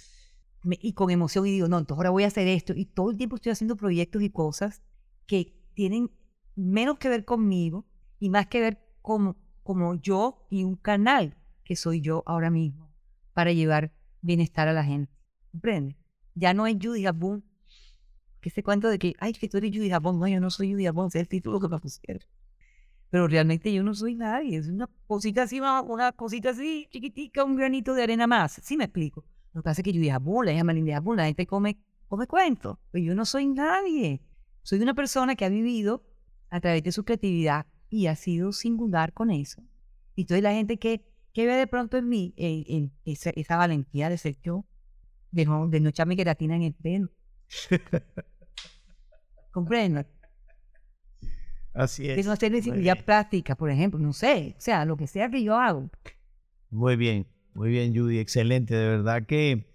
[0.65, 2.73] y con emoción y digo, no, entonces ahora voy a hacer esto.
[2.75, 4.83] Y todo el tiempo estoy haciendo proyectos y cosas
[5.27, 6.11] que tienen
[6.57, 7.85] menos que ver conmigo
[8.19, 12.91] y más que ver como, como yo y un canal que soy yo ahora mismo
[13.33, 15.13] para llevar bienestar a la gente.
[15.51, 15.97] ¿Comprende?
[16.35, 17.43] Ya no es Judy Boom.
[18.41, 20.19] Que se cuento de que, ay, que tú eres Judy Boom.
[20.19, 21.09] No, yo no soy Judy Boom.
[21.09, 22.23] Es el título que me pusieron
[23.15, 27.55] pero realmente yo no soy nadie, es una cosita así, una cosita así chiquitica, un
[27.55, 29.25] granito de arena más, ¿sí me explico?
[29.53, 32.81] Lo que pasa es que yo dije, bola, ella me la gente come, come cuento,
[32.91, 34.21] pero yo no soy nadie,
[34.65, 36.03] soy una persona que ha vivido
[36.51, 39.62] a través de su creatividad y ha sido singular con eso.
[40.17, 44.09] Y entonces la gente que, que ve de pronto en mí en, esa, esa, valentía
[44.09, 44.67] de ser yo,
[45.31, 47.12] de no, de no echarme queratina en el pelo.
[49.53, 50.05] ¿Comprendo?
[51.75, 52.25] Así es.
[52.25, 55.57] No hacer visibilidad práctica, por ejemplo, no sé, o sea, lo que sea que yo
[55.57, 55.91] hago.
[56.70, 58.75] Muy bien, muy bien, Judy, excelente.
[58.75, 59.66] De verdad que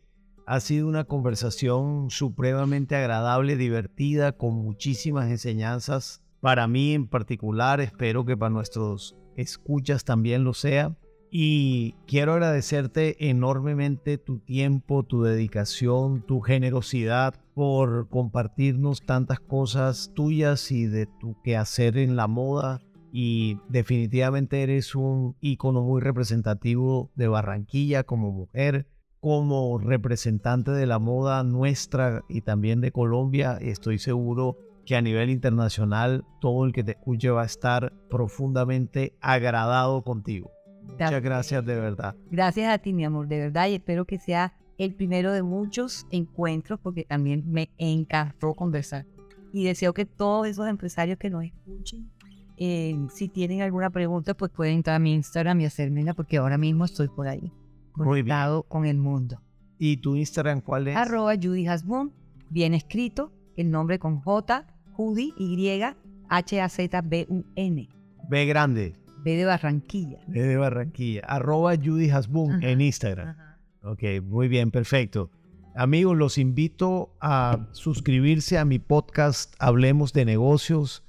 [0.46, 6.24] ha sido una conversación supremamente agradable, divertida, con muchísimas enseñanzas.
[6.40, 10.96] Para mí en particular, espero que para nuestros escuchas también lo sea.
[11.32, 20.72] Y quiero agradecerte enormemente tu tiempo, tu dedicación, tu generosidad por compartirnos tantas cosas tuyas
[20.72, 22.80] y de tu quehacer en la moda.
[23.12, 28.88] Y definitivamente eres un icono muy representativo de Barranquilla como mujer,
[29.20, 33.58] como representante de la moda nuestra y también de Colombia.
[33.60, 39.18] Estoy seguro que a nivel internacional todo el que te escuche va a estar profundamente
[39.20, 40.50] agradado contigo.
[40.84, 42.16] Muchas gracias de verdad.
[42.32, 46.08] Gracias a ti, mi amor, de verdad, y espero que sea el primero de muchos
[46.10, 49.06] encuentros, porque también me encantó conversar.
[49.52, 52.10] Y deseo que todos esos empresarios que nos escuchen,
[52.56, 56.58] eh, si tienen alguna pregunta, pues pueden entrar a mi Instagram y hacérmela, porque ahora
[56.58, 57.52] mismo estoy por ahí,
[57.92, 59.42] conectado con el mundo.
[59.78, 60.96] ¿Y tu Instagram cuál es?
[60.96, 62.14] Arroba Judy Hasbun,
[62.50, 65.82] bien escrito, el nombre con J, Judy, Y,
[66.30, 67.90] H-A-Z-B-U-N.
[68.30, 68.94] B grande.
[69.24, 70.20] B de Barranquilla.
[70.28, 71.22] B de Barranquilla.
[71.28, 73.36] Arroba Judy Hasbun en Instagram.
[73.84, 75.30] Ok, muy bien, perfecto.
[75.76, 81.04] Amigos, los invito a suscribirse a mi podcast Hablemos de negocios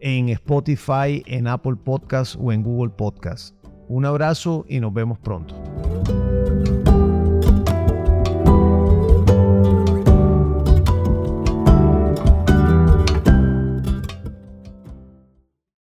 [0.00, 3.54] en Spotify, en Apple Podcast o en Google Podcast.
[3.88, 5.54] Un abrazo y nos vemos pronto.